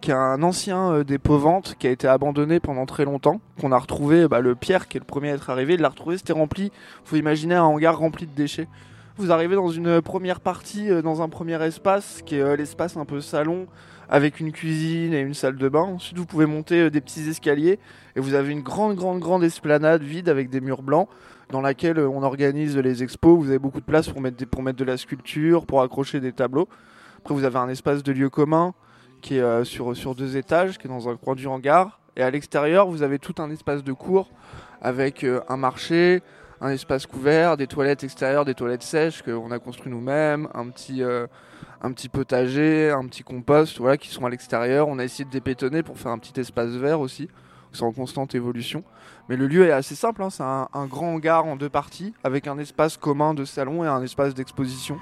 [0.00, 3.72] qui a un ancien euh, dépôt vente qui a été abandonné pendant très longtemps, qu'on
[3.72, 6.18] a retrouvé, bah, le Pierre qui est le premier à être arrivé, il l'a retrouvé,
[6.18, 6.72] c'était rempli,
[7.04, 8.68] faut imaginer un hangar rempli de déchets.
[9.16, 12.56] Vous arrivez dans une euh, première partie, euh, dans un premier espace, qui est euh,
[12.56, 13.66] l'espace un peu salon,
[14.08, 15.82] avec une cuisine et une salle de bain.
[15.82, 17.78] Ensuite, vous pouvez monter des petits escaliers,
[18.16, 21.08] et vous avez une grande grande grande esplanade vide avec des murs blancs
[21.50, 23.38] dans laquelle on organise les expos.
[23.38, 26.18] Vous avez beaucoup de place pour mettre, des- pour mettre de la sculpture, pour accrocher
[26.20, 26.68] des tableaux.
[27.18, 28.72] Après, vous avez un espace de lieu commun
[29.20, 32.00] qui est euh, sur, sur deux étages, qui est dans un coin du hangar.
[32.16, 34.30] Et à l'extérieur, vous avez tout un espace de cours
[34.80, 36.22] avec euh, un marché,
[36.60, 41.02] un espace couvert, des toilettes extérieures, des toilettes sèches qu'on a construit nous-mêmes, un petit,
[41.02, 41.26] euh,
[41.82, 44.88] un petit potager, un petit compost, voilà, qui sont à l'extérieur.
[44.88, 47.28] On a essayé de dépétonner pour faire un petit espace vert aussi.
[47.72, 48.82] C'est en constante évolution.
[49.28, 52.14] Mais le lieu est assez simple, hein, c'est un, un grand hangar en deux parties,
[52.24, 54.98] avec un espace commun de salon et un espace d'exposition.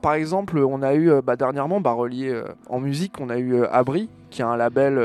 [0.00, 3.38] Par exemple, on a eu euh, bah, dernièrement, bah, relié euh, en musique, on a
[3.38, 5.00] eu euh, Abri, qui est un label,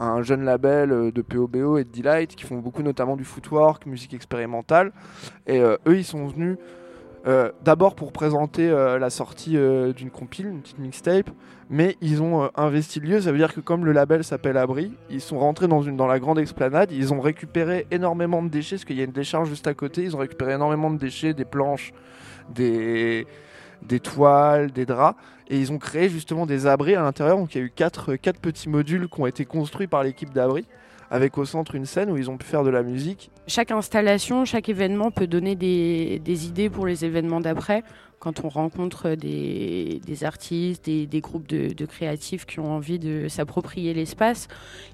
[0.00, 4.14] un jeune label de POBO et de Delight, qui font beaucoup notamment du footwork, musique
[4.14, 4.92] expérimentale.
[5.46, 6.56] Et eux, ils sont venus
[7.62, 9.58] d'abord pour présenter la sortie
[9.94, 11.28] d'une compile, une petite mixtape,
[11.68, 13.20] mais ils ont investi le lieu.
[13.20, 16.18] Ça veut dire que comme le label s'appelle Abri, ils sont rentrés dans, dans la
[16.18, 19.66] grande explanade, ils ont récupéré énormément de déchets, parce qu'il y a une décharge juste
[19.66, 21.92] à côté, ils ont récupéré énormément de déchets, des planches,
[22.54, 23.26] des,
[23.88, 25.18] des toiles, des draps,
[25.48, 27.36] et ils ont créé justement des abris à l'intérieur.
[27.38, 30.66] Donc il y a eu quatre, petits modules qui ont été construits par l'équipe d'Abri,
[31.10, 33.30] avec au centre une scène où ils ont pu faire de la musique.
[33.46, 37.82] Chaque installation, chaque événement peut donner des idées pour les événements d'après.
[38.22, 44.46] Quand on rencontre des, artistes, des, groupes de, créatifs qui ont envie de s'approprier l'espace,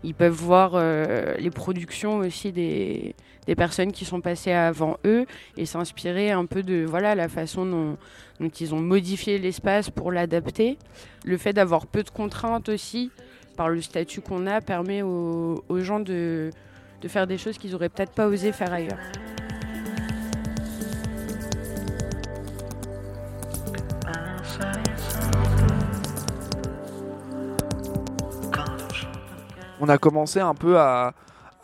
[0.03, 3.15] ils peuvent voir euh, les productions aussi des,
[3.55, 5.27] personnes qui sont passées avant eux
[5.59, 7.99] et s'inspirer un peu de voilà la façon dont,
[8.41, 10.79] ils ont modifié l'espace pour l'adapter.
[11.27, 13.11] Le fait d'avoir peu de contraintes aussi,
[13.59, 16.49] par le statut qu'on a, permet aux, gens de,
[17.03, 18.97] de faire des choses qu'ils auraient peut-être pas osé faire ailleurs.
[29.81, 31.15] On a commencé un peu à,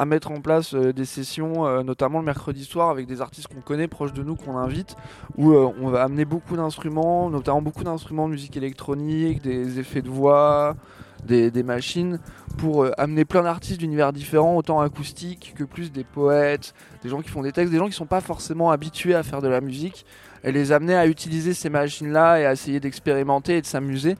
[0.06, 3.62] mettre en place euh, des sessions, euh, notamment le mercredi soir, avec des artistes qu'on
[3.62, 4.96] connaît, proches de nous, qu'on invite,
[5.36, 10.02] où euh, on va amener beaucoup d'instruments, notamment beaucoup d'instruments de musique électronique, des effets
[10.02, 10.76] de voix,
[11.24, 12.18] des, des machines,
[12.58, 17.30] pour amener plein d'artistes d'univers différents, autant acoustiques que plus des poètes, des gens qui
[17.30, 20.04] font des textes, des gens qui sont pas forcément habitués à faire de la musique,
[20.42, 24.16] et les amener à utiliser ces machines-là et à essayer d'expérimenter et de s'amuser.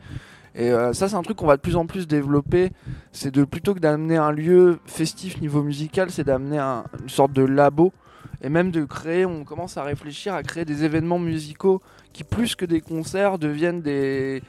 [0.55, 2.71] Et euh, ça, c'est un truc qu'on va de plus en plus développer.
[3.13, 7.33] C'est de plutôt que d'amener un lieu festif niveau musical, c'est d'amener un- une sorte
[7.33, 7.93] de labo.
[8.41, 11.83] Et même de créer, on commence à réfléchir à créer des événements musicaux
[12.13, 14.43] qui, plus que des concerts, deviennent des,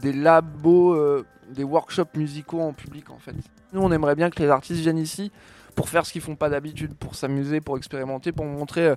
[0.00, 1.24] des labos, euh,
[1.54, 3.34] des workshops musicaux en public en fait.
[3.72, 5.30] Nous, on aimerait bien que les artistes viennent ici
[5.78, 8.86] pour faire ce qu'ils font pas d'habitude, pour s'amuser, pour expérimenter, pour montrer.
[8.88, 8.96] euh,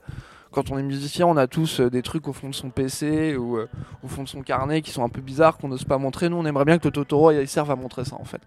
[0.51, 3.37] quand on est musicien, on a tous euh, des trucs au fond de son PC
[3.37, 3.69] ou euh,
[4.03, 6.27] au fond de son carnet qui sont un peu bizarres, qu'on n'ose pas montrer.
[6.27, 8.41] Nous, on aimerait bien que le Totoro serve à montrer ça en fait.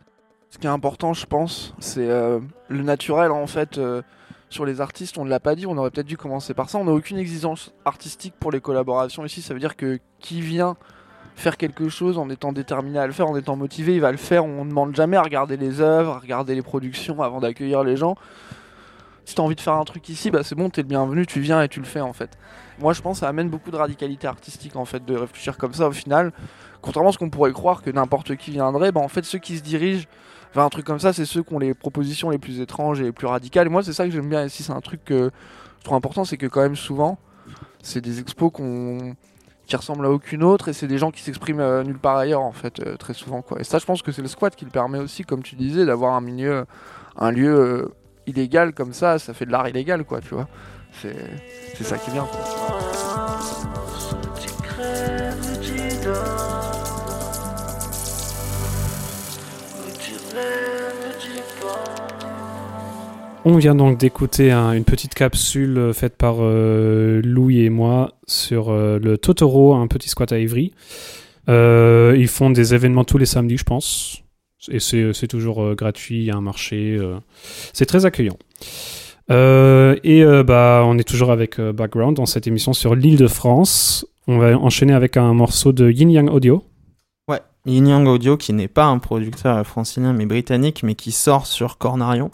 [0.50, 3.80] Ce qui est important, je pense, c'est le naturel en fait.
[4.50, 6.78] sur les artistes, on ne l'a pas dit, on aurait peut-être dû commencer par ça.
[6.78, 9.42] On n'a aucune exigence artistique pour les collaborations ici.
[9.42, 10.76] Ça veut dire que qui vient
[11.34, 14.16] faire quelque chose en étant déterminé à le faire, en étant motivé, il va le
[14.16, 14.44] faire.
[14.44, 17.96] On ne demande jamais à regarder les œuvres, à regarder les productions avant d'accueillir les
[17.96, 18.16] gens.
[19.24, 21.26] Si tu as envie de faire un truc ici, bah c'est bon, t'es le bienvenu,
[21.26, 22.36] tu viens et tu le fais en fait.
[22.78, 25.72] Moi je pense que ça amène beaucoup de radicalité artistique en fait de réfléchir comme
[25.72, 26.32] ça au final.
[26.82, 29.56] Contrairement à ce qu'on pourrait croire que n'importe qui viendrait, bah en fait ceux qui
[29.56, 30.04] se dirigent
[30.54, 33.04] vers un truc comme ça, c'est ceux qui ont les propositions les plus étranges et
[33.04, 33.66] les plus radicales.
[33.66, 35.30] Et moi c'est ça que j'aime bien ici, c'est un truc que
[35.78, 37.18] je trouve important, c'est que quand même souvent,
[37.82, 39.16] c'est des expos qu'on
[39.66, 42.42] qui ressemblent à aucune autre et c'est des gens qui s'expriment euh, nulle part ailleurs
[42.42, 43.60] en fait euh, très souvent quoi.
[43.60, 45.86] Et ça je pense que c'est le squat qui le permet aussi comme tu disais
[45.86, 46.66] d'avoir un milieu
[47.16, 47.94] un lieu euh,
[48.26, 50.48] illégal comme ça, ça fait de l'art illégal quoi, tu vois.
[51.02, 51.16] C'est
[51.74, 52.26] c'est ça qui est bien.
[63.46, 68.12] On vient donc d'écouter un- une petite capsule euh, faite par euh, Louis et moi
[68.26, 70.72] sur euh, le Totoro, un petit squat à Ivry.
[71.48, 74.22] Ils font des événements tous les samedis, je pense.
[74.70, 76.98] Et c'est toujours gratuit, il y a un marché.
[77.74, 78.38] c'est très accueillant.
[79.28, 84.06] Et bah, on est toujours avec Background dans cette émission sur l'île de France.
[84.26, 86.64] On va enchaîner avec un morceau de Yin Yang Audio.
[87.28, 91.46] Ouais, Yin Yang Audio, qui n'est pas un producteur francilien mais britannique, mais qui sort
[91.46, 92.30] sur Cornarion,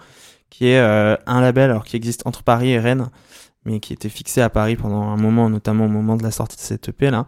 [0.51, 3.09] qui est euh, un label alors qui existe entre Paris et Rennes,
[3.65, 6.57] mais qui était fixé à Paris pendant un moment, notamment au moment de la sortie
[6.57, 7.27] de cette EP là,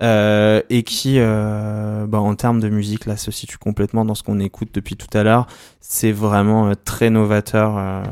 [0.00, 4.22] euh, et qui, euh, bah, en termes de musique, là, se situe complètement dans ce
[4.22, 5.48] qu'on écoute depuis tout à l'heure.
[5.80, 8.04] C'est vraiment très novateur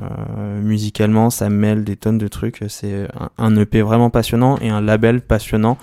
[0.61, 2.65] musicalement, ça mêle des tonnes de trucs.
[2.69, 3.07] C'est
[3.39, 5.79] un, EP vraiment passionnant et un label passionnant.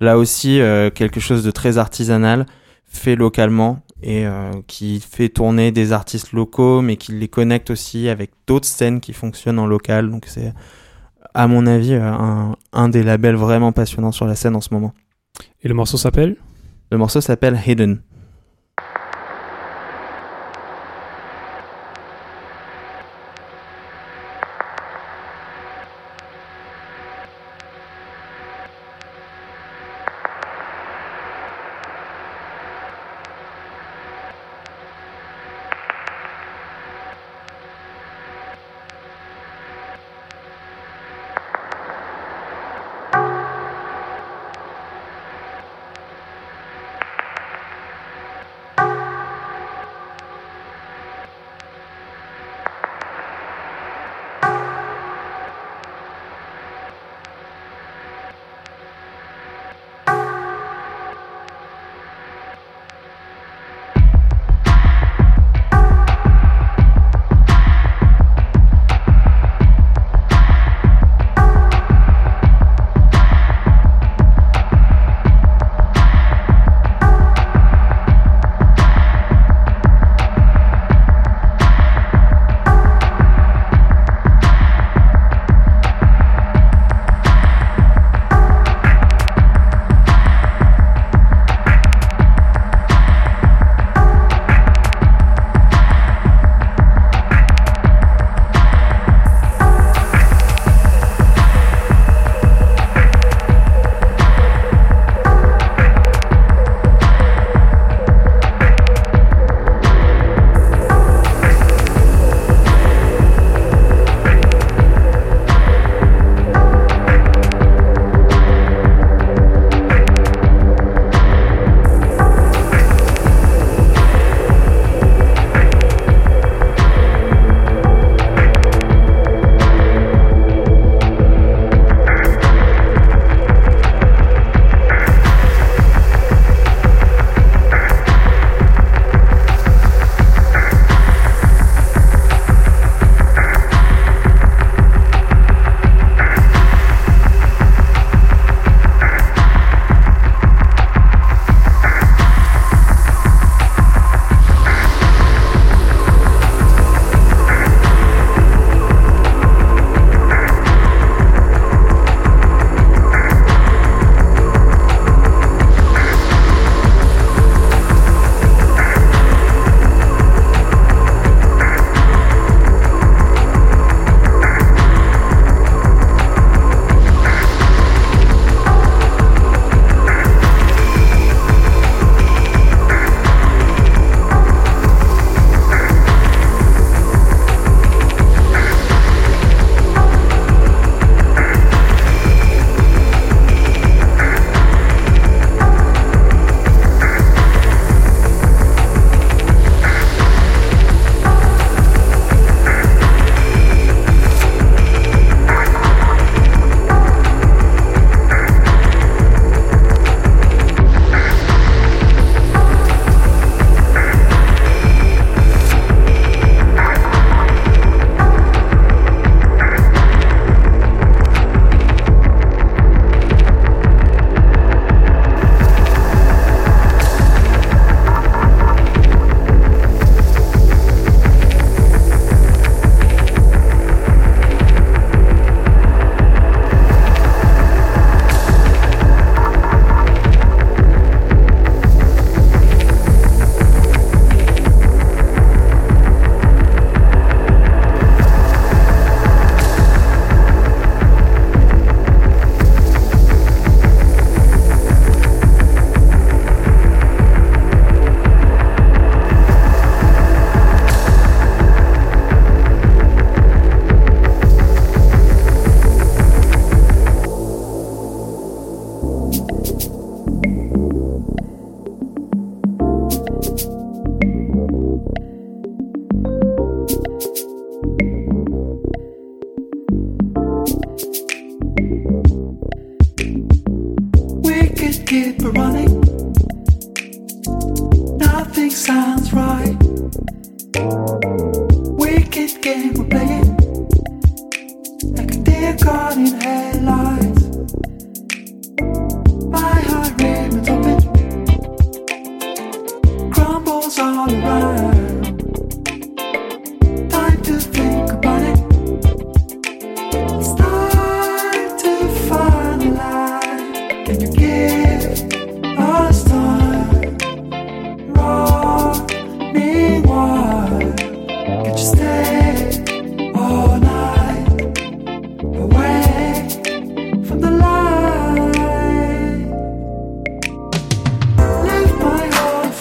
[0.00, 0.60] Là aussi,
[0.94, 2.46] quelque chose de très artisanal,
[2.86, 8.08] fait localement et euh, qui fait tourner des artistes locaux, mais qui les connecte aussi
[8.08, 10.10] avec d'autres scènes qui fonctionnent en local.
[10.10, 10.52] Donc c'est,
[11.34, 14.72] à mon avis, euh, un, un des labels vraiment passionnants sur la scène en ce
[14.72, 14.92] moment.
[15.62, 16.36] Et le morceau s'appelle?
[16.90, 18.00] Le morceau s'appelle Hidden.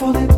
[0.02, 0.31] Falling.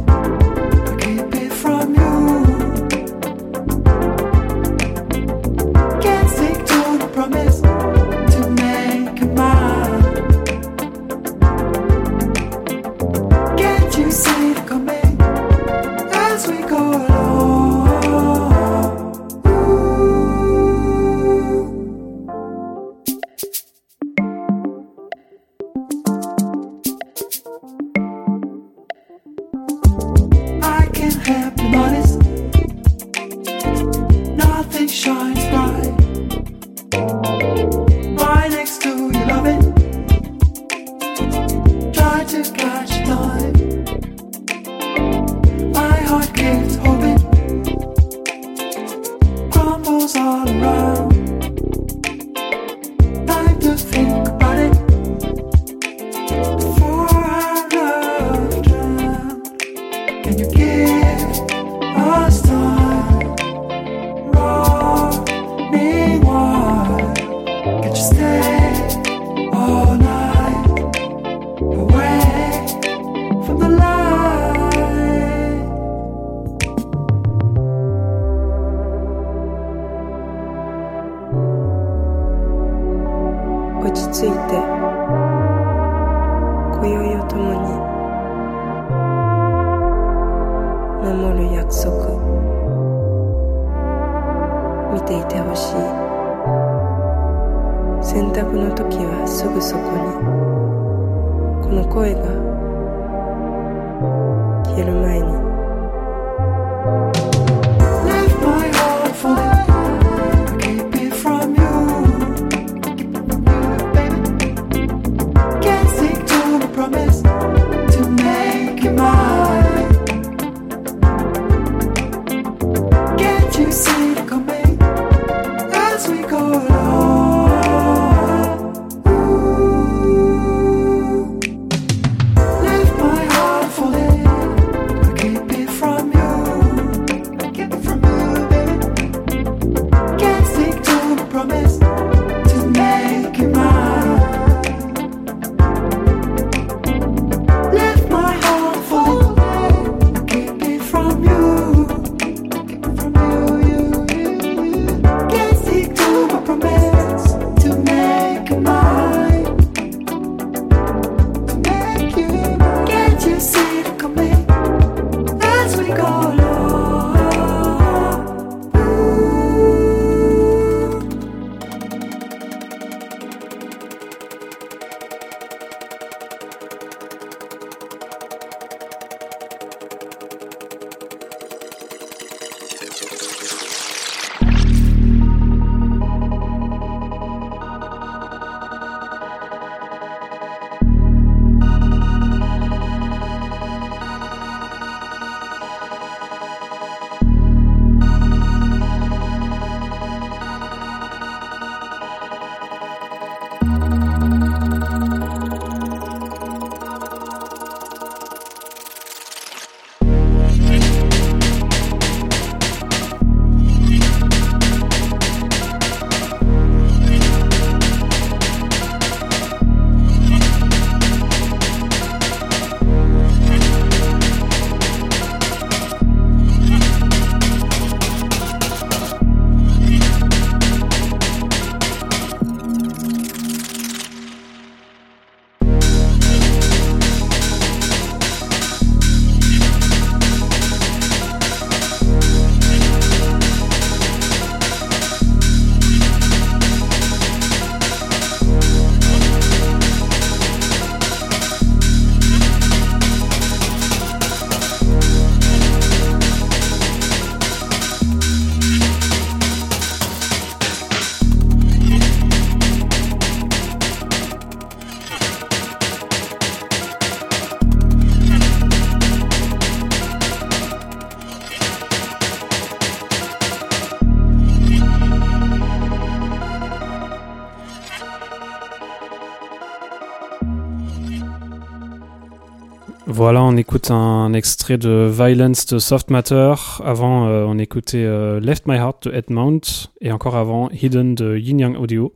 [283.54, 286.56] On écoute un extrait de Violence de Soft Matter.
[286.84, 289.62] Avant, euh, on écoutait euh, Left My Heart de Edmount.
[290.02, 292.14] Et encore avant, Hidden de Yin Yang Audio.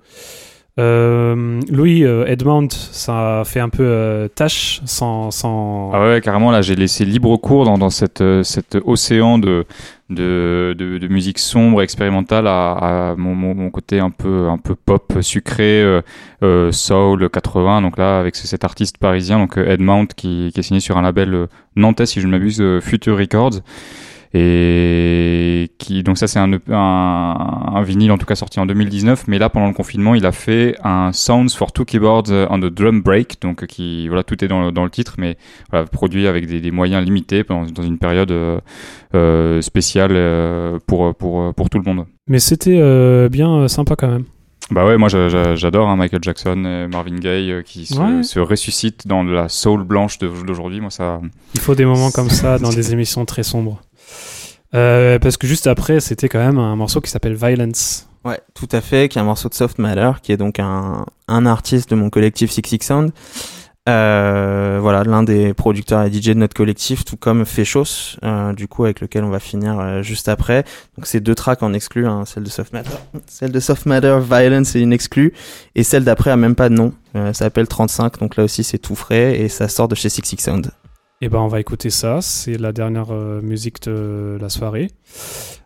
[0.79, 5.91] Euh, Louis, euh, Edmount, ça fait un peu euh, tâche sans, sans...
[5.93, 9.65] Ah ouais, carrément, là, j'ai laissé libre cours dans, dans cette, cet océan de,
[10.09, 16.01] de, de, musique sombre, expérimentale, à, mon, côté un peu, un peu pop, sucré, euh,
[16.43, 17.81] euh, soul, 80.
[17.81, 20.79] Donc là, avec ce- cet artiste parisien, donc euh, Ed Mount, qui, qui est signé
[20.79, 23.61] sur un label euh, nantais, si je ne m'abuse, Future Records.
[24.33, 26.77] Et qui, donc ça, c'est un, EP un,
[27.75, 29.25] un vinyle, en tout cas sorti en 2019.
[29.27, 32.65] Mais là, pendant le confinement, il a fait un Sounds for Two Keyboards on the
[32.65, 33.41] Drum Break.
[33.41, 35.37] Donc, euh, qui, voilà, tout est dans, le- dans le titre, mais
[35.71, 38.59] voilà, produit avec des, des moyens limités dans, dans une période euh,
[39.15, 42.05] euh, spéciale euh, pour, pour, pour tout le monde.
[42.27, 44.25] Mais c'était euh, bien euh, sympa quand même.
[44.69, 47.97] Bah ouais, moi j'a- j'a- j'adore hein, Michael Jackson et Marvin Gaye euh, qui se,
[47.97, 48.21] Ouais.
[48.23, 50.81] se ressuscitent dans la soul blanche d'aujourd'hui.
[50.81, 51.21] Moi ça.
[51.53, 53.81] Il faut des moments comme ça dans des émissions très sombres.
[54.75, 58.07] Euh, parce que juste après, c'était quand même un morceau qui s'appelle Violence.
[58.25, 61.05] Ouais, tout à fait, qui est un morceau de Soft Matter, qui est donc un,
[61.27, 63.11] un artiste de mon collectif Six Six Sound.
[63.87, 68.67] Euh, voilà, l'un des producteurs et DJ de notre collectif, tout comme Fechos, euh, du
[68.67, 70.65] coup, avec lequel on va finir juste après.
[70.97, 72.97] Donc, c'est deux tracks en exclu, hein, celle de Soft Matter.
[73.27, 75.33] Celle de Soft Matter, Violence, c'est une exclue.
[75.75, 76.91] Et celle d'après a même pas de nom.
[77.13, 80.21] Ça s'appelle 35, donc là aussi, c'est tout frais et ça sort de chez Six
[80.25, 80.71] Six Sound.
[81.21, 84.89] Et ben on va écouter ça, c'est la dernière euh, musique de la soirée.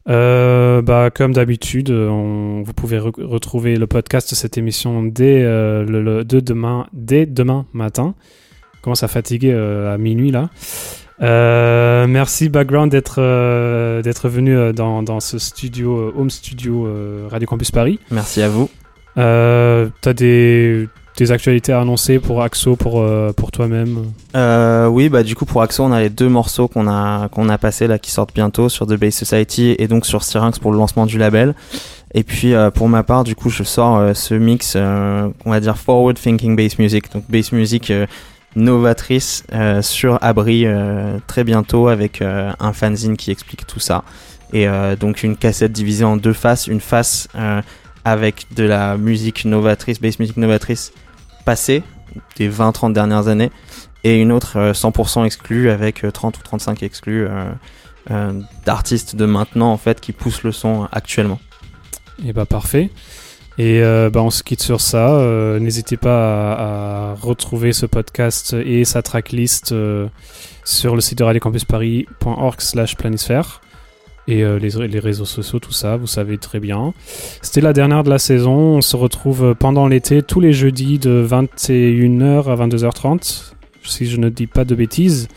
[0.10, 5.04] Euh, bah comme d'habitude, euh, on- vous pouvez re- retrouver le podcast de cette émission
[5.04, 8.16] dès euh, le, le- de demain, dès demain matin.
[8.78, 10.50] Je commence à fatiguer à minuit là.
[12.08, 13.22] Merci Background d'être
[14.02, 16.88] d'être venu dans, dans ce studio home studio
[17.30, 18.00] Radio Campus Paris.
[18.10, 18.70] Merci à vous.
[19.18, 20.88] Euh, T'as des
[21.18, 24.12] des actualités à annoncer pour Axo pour euh, pour toi-même.
[24.36, 27.50] Euh, oui, bah du coup pour Axo, on a les deux morceaux qu'on a qu'on
[27.50, 30.72] a passés là qui sortent bientôt sur The Bass Society et donc sur Syrinx pour
[30.72, 31.54] le lancement du label.
[32.14, 35.78] Et puis euh, pour ma part, du coup, je sors ce mix, on va dire
[35.78, 37.92] forward thinking bass music, donc bass music
[38.56, 39.46] novatrice
[39.82, 40.66] sur Abri
[41.28, 44.04] très bientôt avec un fanzine qui explique tout ça.
[44.54, 44.68] Et
[45.00, 47.30] donc une cassette divisée en deux faces, une face
[48.06, 50.94] avec de la musique novatrice, bass music novatrice
[51.46, 51.84] passée
[52.36, 53.52] des 20-30 dernières années
[54.04, 57.52] et une autre euh, 100% exclue avec euh, 30 ou 35 exclus euh,
[58.10, 58.34] euh,
[58.66, 61.40] d'artistes de maintenant en fait qui poussent le son actuellement.
[62.26, 62.90] Et bah parfait.
[63.58, 65.10] Et euh, bah, on se quitte sur ça.
[65.16, 70.08] Euh, N'hésitez pas à, retrouver ce podcast et sa tracklist euh,
[70.64, 73.62] sur le site de radiocampusparis.org slash planisphère.
[74.28, 76.94] Et euh, les, réseaux sociaux, tout ça, vous savez très bien.
[77.42, 78.78] C'était la dernière de la saison.
[78.78, 83.54] On se retrouve pendant l'été tous les jeudis de 21h à 22h30,
[83.84, 85.28] si je ne dis pas de bêtises.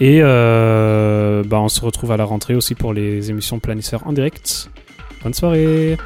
[0.00, 4.12] Et euh, bah, on se retrouve à la rentrée aussi pour les émissions planisphères en
[4.12, 4.70] direct.
[5.22, 5.96] Bonne soirée